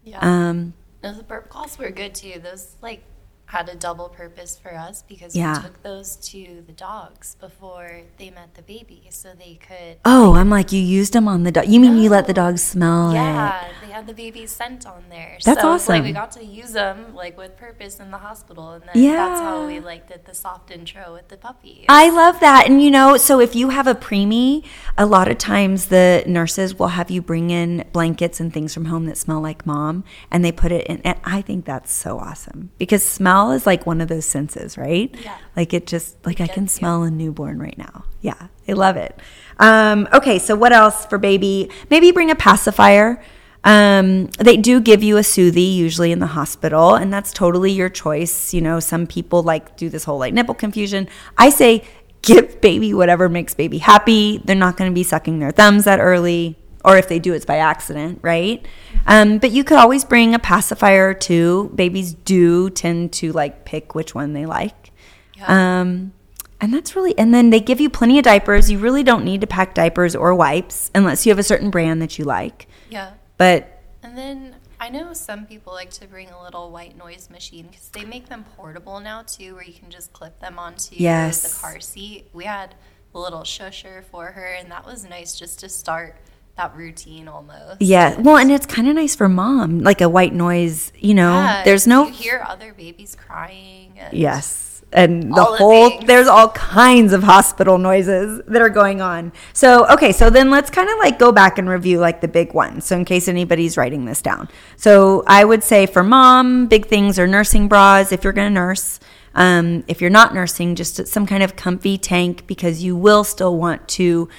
Yeah. 0.04 0.20
Um, 0.22 0.74
the 1.02 1.24
burp 1.28 1.50
cloths 1.50 1.78
were 1.78 1.90
good 1.90 2.16
too. 2.16 2.40
Those 2.40 2.76
like 2.82 3.04
had 3.48 3.70
a 3.70 3.76
double 3.76 4.10
purpose 4.10 4.58
for 4.62 4.74
us 4.76 5.04
because 5.08 5.36
Yeah. 5.36 5.58
we 5.58 5.64
took 5.64 5.84
those 5.84 6.16
to 6.32 6.64
the 6.66 6.72
dogs 6.74 7.36
before 7.40 8.02
they 8.18 8.32
met 8.32 8.56
the 8.56 8.62
baby, 8.64 9.08
so 9.12 9.30
they 9.38 9.60
could. 9.68 9.98
oh, 10.04 10.34
I'm 10.34 10.50
like, 10.50 10.72
you 10.72 10.82
used 10.82 11.14
them 11.14 11.28
on 11.28 11.44
the 11.44 11.52
dog. 11.52 11.68
You 11.68 11.80
mean 11.80 11.98
you 11.98 12.10
let 12.10 12.26
the 12.28 12.34
dog 12.34 12.58
smell 12.58 13.12
it? 13.12 13.16
Yeah, 13.16 13.68
they 13.82 13.92
had 13.92 14.08
the 14.08 14.14
baby's 14.14 14.52
scent 14.52 14.88
on 14.88 15.04
there. 15.10 15.38
That's 15.46 15.62
so, 15.62 15.68
Like 15.68 15.76
awesome. 15.76 16.04
we 16.04 16.12
got 16.12 16.32
to 16.32 16.44
use 16.44 16.72
them 16.74 17.14
like 17.14 17.38
with 17.38 17.56
purpose 17.56 18.00
in 18.00 18.10
the 18.10 18.18
hospital, 18.18 18.72
and 18.72 18.84
then 18.84 19.04
that's 19.14 19.40
how 19.42 19.68
we 19.68 19.76
Yeah. 19.76 19.80
like 19.82 20.08
did 20.08 20.26
the 20.26 20.34
soft 20.34 20.72
intro 20.72 21.14
with 21.14 21.28
the 21.28 21.38
puppy. 21.38 21.86
I 21.88 22.10
love 22.10 22.40
that. 22.40 22.68
And 22.68 22.82
you 22.82 22.90
know, 22.90 23.16
so 23.18 23.40
if 23.40 23.56
you 23.56 23.70
have 23.70 23.86
a 23.86 23.96
preemie, 23.96 24.64
a 24.98 25.06
lot 25.06 25.28
of 25.28 25.38
times 25.38 25.88
the 25.88 26.24
nurses 26.26 26.78
will 26.80 26.90
have 27.00 27.12
you 27.12 27.22
bring 27.22 27.52
in 27.52 27.86
blankets 27.94 28.40
and 28.40 28.52
things 28.52 28.74
from 28.74 28.86
home 28.86 29.06
that 29.06 29.18
smell 29.18 29.40
like 29.40 29.66
mom 29.68 30.04
and 30.32 30.44
they 30.44 30.52
put 30.52 30.72
it 30.72 30.88
in. 30.88 31.00
And 31.04 31.18
I 31.24 31.42
think 31.44 31.66
that's 31.66 31.92
so 31.94 32.18
awesome 32.20 32.72
because 32.80 33.04
smell 33.06 33.35
is 33.52 33.66
like 33.66 33.86
one 33.86 34.02
of 34.02 34.08
those 34.08 34.26
senses, 34.26 34.78
right? 34.78 35.14
Yeah. 35.24 35.38
Like 35.56 35.74
it 35.74 35.88
just, 35.88 36.24
like 36.26 36.42
I 36.42 36.48
can 36.48 36.66
Gets 36.66 36.76
you. 36.76 36.80
smell 36.80 37.04
a 37.04 37.12
newborn 37.12 37.60
right 37.60 37.78
now. 37.78 38.06
Yeah, 38.22 38.48
I 38.68 38.74
love 38.74 38.98
it. 38.98 39.20
Um, 39.60 40.08
okay, 40.14 40.40
so 40.40 40.56
what 40.56 40.74
else 40.74 41.06
for 41.06 41.18
baby? 41.18 41.70
Maybe 41.90 42.12
bring 42.12 42.32
a 42.32 42.36
pacifier. 42.36 43.22
Um, 43.64 44.28
they 44.38 44.58
do 44.58 44.80
give 44.80 45.02
you 45.02 45.18
a 45.18 45.22
soothie 45.22 45.76
usually 45.76 46.12
in 46.12 46.20
the 46.20 46.28
hospital, 46.28 46.96
and 46.96 47.12
that's 47.12 47.34
totally 47.34 47.72
your 47.72 47.90
choice. 47.90 48.54
You 48.54 48.62
know, 48.62 48.80
some 48.80 49.08
people 49.08 49.42
like 49.42 49.76
do 49.76 49.90
this 49.90 50.04
whole 50.04 50.20
like 50.20 50.34
nipple 50.34 50.54
confusion. 50.56 51.08
I 51.38 51.50
say 51.50 51.84
give 52.22 52.62
baby 52.62 52.94
whatever 52.94 53.28
makes 53.30 53.54
baby 53.54 53.80
happy. 53.80 54.40
They're 54.46 54.56
not 54.56 54.78
going 54.78 54.92
to 54.92 54.96
be 54.96 55.04
sucking 55.04 55.40
their 55.40 55.52
thumbs 55.52 55.86
that 55.86 56.00
early, 56.00 56.58
or 56.86 56.98
if 56.98 57.08
they 57.10 57.20
do, 57.20 57.34
it's 57.34 57.46
by 57.46 57.58
accident, 57.58 58.20
right? 58.22 58.66
Um, 59.08 59.40
but 59.40 59.52
you 59.52 59.64
could 59.64 59.78
always 59.78 60.06
bring 60.06 60.34
a 60.34 60.40
pacifier 60.40 61.10
or 61.10 61.14
two. 61.14 61.72
Babies 61.76 62.14
do 62.14 62.70
tend 62.70 63.12
to 63.14 63.32
like 63.32 63.66
pick 63.66 63.96
which 63.96 64.14
one 64.16 64.34
they 64.34 64.46
like. 64.46 64.92
Yeah. 65.36 65.80
Um, 65.82 66.14
and 66.62 66.74
that's 66.74 66.96
really, 66.96 67.18
and 67.18 67.34
then 67.34 67.50
they 67.50 67.60
give 67.60 67.82
you 67.82 67.90
plenty 67.90 68.18
of 68.18 68.24
diapers. 68.24 68.72
You 68.72 68.80
really 68.80 69.04
don't 69.04 69.26
need 69.26 69.42
to 69.42 69.48
pack 69.48 69.74
diapers 69.74 70.16
or 70.16 70.34
wipes 70.34 70.90
unless 70.96 71.26
you 71.26 71.32
have 71.32 71.40
a 71.40 71.44
certain 71.44 71.70
brand 71.70 72.02
that 72.02 72.18
you 72.18 72.26
like. 72.26 72.68
yeah. 72.90 73.12
But 73.38 73.82
And 74.02 74.18
then 74.18 74.56
I 74.80 74.90
know 74.90 75.12
some 75.14 75.46
people 75.46 75.74
like 75.74 75.90
to 75.92 76.08
bring 76.08 76.30
a 76.30 76.42
little 76.42 76.72
white 76.72 76.98
noise 76.98 77.30
machine 77.30 77.68
because 77.68 77.90
they 77.90 78.06
make 78.06 78.30
them 78.30 78.46
portable 78.56 79.00
now 79.02 79.24
too, 79.24 79.56
where 79.56 79.64
you 79.64 79.74
can 79.74 79.90
just 79.90 80.14
clip 80.14 80.40
them 80.40 80.58
onto 80.58 80.96
Yes. 80.96 81.42
the 81.42 81.62
car 81.62 81.80
seat. 81.82 82.30
We 82.34 82.46
had 82.46 82.76
a 83.14 83.20
little 83.20 83.42
shusher 83.42 84.04
for 84.06 84.28
her, 84.28 84.46
and 84.60 84.72
that 84.72 84.86
was 84.86 85.04
nice 85.08 85.38
just 85.38 85.60
to 85.60 85.70
start 85.70 86.16
that 86.58 86.76
routine 86.76 87.28
almost. 87.28 87.82
yeah, 87.82 88.20
well, 88.20 88.38
and 88.38 88.52
it's 88.52 88.66
kind 88.66 88.88
of 88.88 88.96
nice 88.96 89.16
for 89.16 89.28
mom, 89.28 89.80
like 89.80 90.02
a 90.02 90.08
white 90.08 90.34
noise, 90.34 90.92
you 90.98 91.14
know, 91.14 91.34
Yeah, 91.34 91.64
there's 91.64 91.86
no, 91.86 92.08
You 92.08 92.14
hear 92.14 92.46
other 92.48 92.74
babies 92.74 93.16
crying. 93.16 93.94
And 93.98 94.14
yes. 94.18 94.62
And 94.94 95.36
the 95.36 95.44
whole, 95.44 95.90
things. 95.90 96.06
there's 96.06 96.28
all 96.28 96.50
kinds 96.50 97.12
of 97.12 97.24
hospital 97.24 97.78
noises 97.78 98.42
that 98.48 98.62
are 98.62 98.70
going 98.70 99.02
on. 99.02 99.34
So, 99.52 99.86
okay, 99.90 100.14
so 100.14 100.30
then 100.30 100.50
let's 100.50 100.70
kind 100.70 100.90
of 100.90 100.98
like 101.00 101.20
go 101.20 101.34
back 101.34 101.58
and 101.58 101.68
review 101.68 102.00
like 102.00 102.22
the 102.22 102.30
big 102.30 102.54
ones. 102.54 102.86
So, 102.86 102.96
in 102.96 103.04
case 103.04 103.28
anybody's 103.28 103.76
writing 103.76 104.06
this 104.06 104.22
down. 104.22 104.48
So, 104.78 105.24
I 105.28 105.44
would 105.44 105.64
say 105.64 105.86
for 105.86 106.04
mom, 106.04 106.68
big 106.68 106.86
things 106.86 107.20
are 107.20 107.28
nursing 107.28 107.68
bras 107.68 108.14
if 108.14 108.24
you're 108.24 108.32
going 108.32 108.48
to 108.48 108.54
nurse. 108.54 109.02
Um, 109.34 109.84
if 109.90 110.00
you're 110.00 110.10
not 110.10 110.34
nursing, 110.34 110.76
just 110.76 111.08
some 111.08 111.26
kind 111.26 111.44
of 111.44 111.58
comfy 111.58 111.98
tank 111.98 112.48
because 112.48 112.82
you 112.82 112.96
will 112.96 113.26
still 113.26 113.58
want 113.58 113.90
to. 113.90 114.30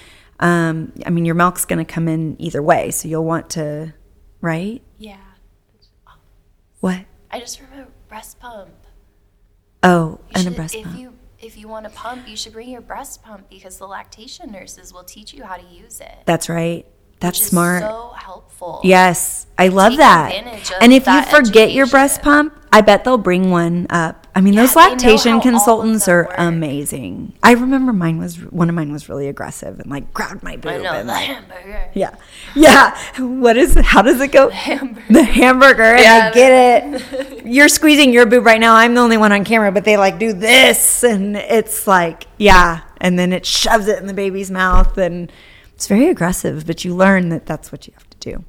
Um, 0.41 0.93
I 1.05 1.11
mean, 1.11 1.25
your 1.25 1.35
milk's 1.35 1.65
going 1.65 1.85
to 1.85 1.91
come 1.91 2.09
in 2.09 2.37
either 2.41 2.63
way, 2.63 2.91
so 2.91 3.09
you'll 3.09 3.25
want 3.25 3.51
to, 3.51 3.95
right? 4.41 4.83
Yeah. 4.99 5.17
What? 6.81 7.01
I 7.31 7.41
just 7.41 7.61
remember 7.61 7.91
breast 8.09 8.39
pump. 8.39 8.71
Oh, 9.83 10.19
You 10.21 10.25
and 10.35 10.37
a 10.37 10.51
should- 10.51 10.57
breast 10.57 10.75
if 10.75 10.85
pump. 10.85 10.99
you 10.99 11.13
if 11.39 11.57
you 11.59 11.69
want 11.69 11.85
to 11.85 11.91
pump, 11.91 12.27
you 12.27 12.37
should 12.37 12.55
bring 12.55 12.69
your 12.71 12.81
breast 12.81 13.23
pump 13.23 13.49
because 13.51 13.77
the 13.79 13.87
lactation 13.87 14.51
nurses 14.51 14.93
will 14.93 15.05
teach 15.05 15.35
you 15.35 15.45
how 15.45 15.57
to 15.57 15.65
use 15.67 16.01
it. 16.01 16.15
That's 16.25 16.49
right. 16.49 16.87
That's 17.21 17.41
smart. 17.45 17.83
So 17.83 18.13
helpful. 18.17 18.81
Yes, 18.85 19.47
I 19.59 19.69
love 19.69 19.93
Take 19.93 19.99
that. 19.99 20.33
And 20.81 20.93
if 20.93 21.01
you 21.01 21.05
that 21.05 21.29
forget 21.31 21.73
your 21.73 21.87
breast 21.87 22.23
pump, 22.23 22.55
I 22.73 22.81
bet 22.81 23.05
they'll 23.05 23.19
bring 23.19 23.51
one 23.51 23.87
up. 23.91 24.26
I 24.37 24.43
mean, 24.43 24.53
Yeah, 24.53 24.61
those 24.67 24.77
lactation 24.77 25.31
how 25.33 25.37
all 25.39 25.39
of 25.39 25.43
consultants 25.45 26.09
are 26.09 26.25
work. 26.25 26.35
amazing. 26.37 27.33
I 27.43 27.53
remember 27.53 27.93
mine 27.95 28.19
was 28.19 28.37
one 28.37 28.69
of 28.69 28.75
mine 28.75 28.93
was 28.93 29.09
really 29.09 29.29
aggressive 29.29 29.81
and 29.81 29.91
like 29.91 30.13
grabbed 30.13 30.43
my 30.43 30.57
boob. 30.57 30.73
I 30.73 30.79
know 30.79 30.93
and, 30.93 31.09
the 31.09 31.13
like, 31.15 31.25
hamburger. 31.27 31.91
yeah, 31.95 32.15
yeah. 32.55 32.95
What 33.19 33.57
is? 33.57 33.75
How 33.83 34.03
does 34.03 34.21
it 34.21 34.29
go? 34.33 34.51
hamburger. 34.51 35.03
The 35.11 35.23
hamburger. 35.25 35.83
And 35.83 36.03
Yeah, 36.03 36.31
I 36.31 36.35
get 36.35 36.53
it. 37.33 37.47
You're 37.47 37.71
squeezing 37.71 38.13
your 38.13 38.27
boob 38.27 38.45
right 38.45 38.61
now. 38.61 38.75
I'm 38.75 38.95
the 38.95 39.01
only 39.01 39.17
one 39.17 39.33
on 39.33 39.43
camera, 39.45 39.73
but 39.73 39.85
they 39.85 39.97
like 39.97 40.19
do 40.19 40.35
this, 40.35 41.03
and 41.03 41.35
it's 41.37 41.87
like 41.87 42.27
yeah, 42.37 42.83
and 43.01 43.19
then 43.19 43.33
it 43.33 43.47
shoves 43.47 43.89
it 43.89 43.99
in 43.99 44.07
the 44.07 44.15
baby's 44.15 44.51
mouth, 44.51 44.99
and 44.99 45.33
it's 45.75 45.87
very 45.87 46.09
aggressive. 46.11 46.67
But 46.67 46.85
you 46.85 46.95
learn 46.95 47.31
that 47.31 47.47
that's 47.47 47.73
what 47.73 47.87
you 47.87 47.95
have 47.95 48.09
to 48.11 48.19
do. 48.19 48.45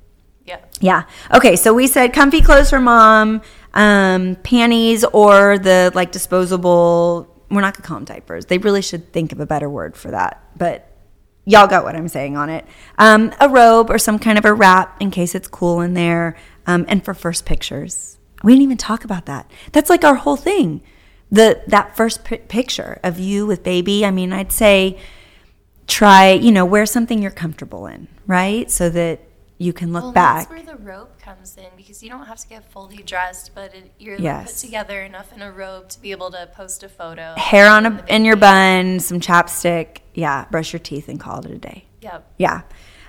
Yeah. 0.45 0.60
Yeah. 0.82 1.04
Okay. 1.34 1.56
So 1.56 1.73
we 1.73 1.88
said 1.88 2.13
comfy 2.13 2.41
clothes 2.41 2.69
for 2.69 2.80
mom, 2.80 3.41
um, 3.77 4.35
panties, 4.37 5.05
or 5.05 5.57
the 5.57 5.91
like 5.95 6.11
disposable. 6.11 7.33
We're 7.49 7.61
not 7.61 7.75
gonna 7.75 7.87
call 7.87 7.97
them 7.97 8.05
diapers. 8.05 8.47
They 8.47 8.57
really 8.57 8.81
should 8.81 9.13
think 9.13 9.31
of 9.31 9.39
a 9.39 9.45
better 9.45 9.69
word 9.69 9.95
for 9.95 10.11
that. 10.11 10.43
But 10.57 10.91
y'all 11.45 11.67
got 11.67 11.85
what 11.85 11.95
I'm 11.95 12.09
saying 12.09 12.35
on 12.35 12.49
it. 12.49 12.65
Um, 12.97 13.31
a 13.39 13.47
robe 13.47 13.89
or 13.89 13.97
some 13.97 14.19
kind 14.19 14.37
of 14.37 14.43
a 14.43 14.53
wrap 14.53 15.01
in 15.01 15.11
case 15.11 15.33
it's 15.33 15.47
cool 15.47 15.79
in 15.79 15.93
there. 15.93 16.35
Um, 16.65 16.85
and 16.89 17.05
for 17.05 17.13
first 17.13 17.45
pictures, 17.45 18.17
we 18.43 18.51
didn't 18.51 18.63
even 18.63 18.77
talk 18.77 19.05
about 19.05 19.27
that. 19.27 19.49
That's 19.71 19.89
like 19.89 20.03
our 20.03 20.15
whole 20.15 20.35
thing. 20.35 20.81
The 21.31 21.61
that 21.67 21.95
first 21.95 22.25
pi 22.25 22.37
picture 22.37 22.99
of 23.03 23.19
you 23.19 23.45
with 23.45 23.63
baby. 23.63 24.03
I 24.05 24.11
mean, 24.11 24.33
I'd 24.33 24.51
say 24.51 24.97
try 25.85 26.31
you 26.31 26.51
know 26.51 26.65
wear 26.65 26.85
something 26.85 27.21
you're 27.21 27.31
comfortable 27.31 27.85
in, 27.85 28.07
right? 28.25 28.69
So 28.71 28.89
that 28.89 29.21
you 29.59 29.73
can 29.73 29.91
look 29.91 30.03
Well, 30.03 30.11
back. 30.11 30.49
that's 30.49 30.65
where 30.65 30.75
the 30.75 30.81
robe 30.83 31.17
comes 31.19 31.57
in 31.57 31.65
because 31.75 32.03
you 32.03 32.09
don't 32.09 32.25
have 32.27 32.37
to 32.39 32.47
get 32.47 32.69
fully 32.71 32.97
dressed, 33.03 33.51
but 33.55 33.73
it, 33.73 33.91
you're 33.97 34.17
Yes. 34.19 34.53
put 34.61 34.67
together 34.67 35.01
enough 35.01 35.33
in 35.33 35.41
a 35.41 35.51
robe 35.51 35.89
to 35.89 36.01
be 36.01 36.11
able 36.11 36.29
to 36.31 36.47
post 36.55 36.83
a 36.83 36.89
photo. 36.89 37.33
hair 37.37 37.67
on 37.69 37.85
a, 37.85 38.05
in 38.07 38.23
your 38.25 38.35
bun, 38.35 38.99
some 38.99 39.19
chapstick. 39.19 39.99
Yeah, 40.13 40.45
brush 40.51 40.73
your 40.73 40.79
teeth 40.79 41.09
and 41.09 41.19
call 41.19 41.39
it 41.45 41.51
a 41.51 41.57
day. 41.57 41.85
Yep. 42.01 42.31
Yeah. 42.37 42.61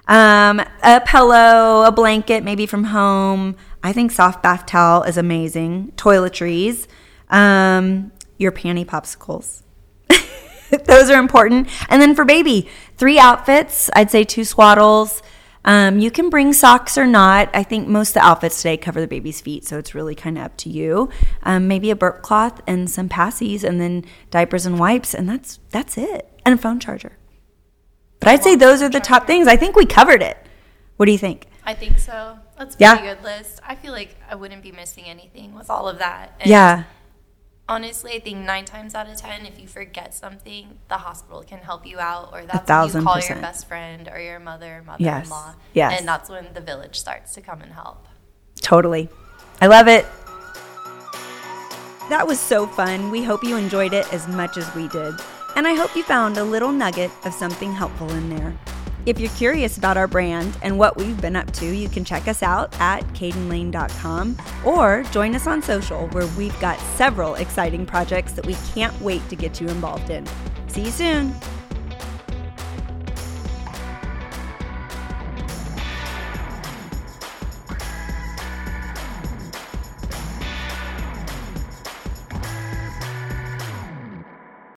Um, 0.07 0.61
a 0.83 1.03
pillow, 1.05 1.83
a 1.85 1.93
blanket, 1.93 2.43
maybe 2.43 2.65
from 2.65 2.85
home. 2.85 3.57
I 3.83 3.93
think 3.93 4.11
soft 4.11 4.43
bath 4.43 4.65
towel 4.65 5.03
is 5.03 5.19
amazing. 5.19 5.93
Toiletries. 5.97 6.87
Um, 7.29 8.11
your 8.39 8.53
panty 8.53 8.87
popsicles. 8.87 9.63
Those 10.87 11.11
are 11.11 11.19
important. 11.19 11.69
And 11.91 12.01
then 12.01 12.15
for 12.15 12.25
baby, 12.25 12.69
three 12.97 13.19
outfits. 13.19 13.91
I'd 13.95 14.11
say 14.11 14.25
two 14.25 14.43
swaddles. 14.43 15.21
Um, 15.69 15.99
you 15.99 16.11
can 16.11 16.31
bring 16.31 16.55
socks 16.55 16.97
or 16.97 17.07
not. 17.07 17.51
I 17.53 17.63
think 17.63 17.87
most 17.89 18.11
of 18.11 18.15
the 18.15 18.25
outfits 18.25 18.57
today 18.57 18.79
cover 18.79 19.03
the 19.03 19.07
baby's 19.07 19.43
feet, 19.43 19.67
so 19.67 19.77
it's 19.79 19.95
really 19.95 20.15
kind 20.15 20.39
of 20.39 20.45
up 20.45 20.57
to 20.59 20.71
you. 20.71 21.11
Um, 21.43 21.69
maybe 21.69 21.91
a 21.91 21.97
burp 21.97 22.23
cloth 22.23 22.63
and 22.67 22.89
some 22.89 23.07
passies, 23.11 23.65
and 23.65 23.79
then 23.79 24.07
diapers 24.31 24.65
and 24.65 24.79
wipes, 24.79 25.13
and 25.13 25.29
that's 25.29 25.59
that's 25.71 25.99
it. 25.99 26.27
And 26.47 26.55
a 26.55 26.59
phone 26.59 26.81
charger. 26.81 27.19
But 28.19 28.31
I'd 28.31 28.43
say 28.43 28.57
those 28.57 28.81
are 28.81 28.89
the 28.89 28.99
top 28.99 29.27
things. 29.27 29.47
I 29.47 29.57
think 29.57 29.77
we 29.77 29.85
covered 29.85 30.23
it. 30.23 30.39
What 30.97 31.05
do 31.05 31.13
you 31.13 31.19
think? 31.19 31.47
I 31.67 31.75
think 31.75 31.99
so. 31.99 32.39
That's 32.57 32.75
a 32.75 32.79
Yeah. 32.79 32.97
pretty 32.97 33.15
good 33.15 33.23
list. 33.23 33.61
I 33.63 33.75
feel 33.75 33.93
like 33.93 34.17
I 34.31 34.37
wouldn't 34.37 34.63
be 34.63 34.73
missing 34.73 35.05
anything 35.05 35.55
with 35.55 35.69
all 35.69 35.87
of 35.87 35.99
that. 35.99 36.33
And 36.41 36.49
Yeah. 36.49 36.85
Honestly, 37.71 38.15
I 38.15 38.21
think 38.21 38.39
nine 38.39 38.65
times 38.65 38.95
out 38.95 39.09
of 39.11 39.17
ten, 39.19 39.45
if 39.45 39.61
you 39.61 39.69
forget 39.69 40.15
something, 40.15 40.79
the 40.89 40.97
hospital 40.97 41.43
can 41.43 41.59
help 41.59 41.87
you 41.87 41.99
out, 41.99 42.31
or 42.33 42.47
that's 42.47 42.67
when 42.95 43.03
you 43.03 43.07
call 43.07 43.17
percent. 43.17 43.37
your 43.37 43.43
best 43.43 43.69
friend 43.69 44.09
or 44.11 44.19
your 44.19 44.41
mother, 44.41 44.83
Yes. 44.99 45.29
mother-in-law, 45.29 45.55
Yes. 45.75 45.99
and 46.01 46.09
that's 46.09 46.31
when 46.31 46.49
the 46.55 46.63
village 46.63 46.99
starts 46.99 47.35
to 47.35 47.43
come 47.43 47.61
and 47.61 47.73
help. 47.75 48.07
Totally. 48.63 49.11
I 49.61 49.67
love 49.67 49.87
it. 49.87 50.07
That 52.09 52.25
was 52.27 52.41
so 52.41 52.67
fun. 52.67 53.11
We 53.11 53.23
hope 53.23 53.45
you 53.45 53.57
enjoyed 53.59 53.93
it 53.93 54.11
as 54.15 54.27
much 54.27 54.57
as 54.57 54.75
we 54.75 54.89
did. 54.89 55.15
And 55.55 55.69
I 55.69 55.75
hope 55.75 55.95
you 55.95 56.03
found 56.03 56.39
a 56.39 56.45
little 56.45 56.73
nugget 56.73 57.11
of 57.27 57.35
something 57.35 57.73
helpful 57.75 58.11
in 58.13 58.31
there. 58.35 58.55
If 59.09 59.19
you're 59.19 59.31
curious 59.31 59.79
about 59.79 59.97
our 59.97 60.07
brand 60.07 60.55
and 60.61 60.79
what 60.79 60.99
we've 60.99 61.19
been 61.19 61.35
up 61.35 61.51
to, 61.53 61.65
you 61.65 61.89
can 61.89 62.05
check 62.05 62.29
us 62.29 62.43
out 62.43 62.79
at 62.79 63.01
cadenlane.com 63.15 64.37
or 64.67 65.03
join 65.13 65.35
us 65.35 65.47
on 65.47 65.63
social 65.63 66.09
where 66.09 66.27
we've 66.37 66.61
got 66.61 66.79
several 66.99 67.37
exciting 67.37 67.87
projects 67.87 68.33
that 68.33 68.45
we 68.45 68.55
can't 68.75 69.01
wait 69.01 69.27
to 69.31 69.35
get 69.35 69.63
you 69.63 69.69
involved 69.69 70.11
in. 70.11 70.29
See 70.67 70.83
you 70.83 70.91
soon. 70.91 71.35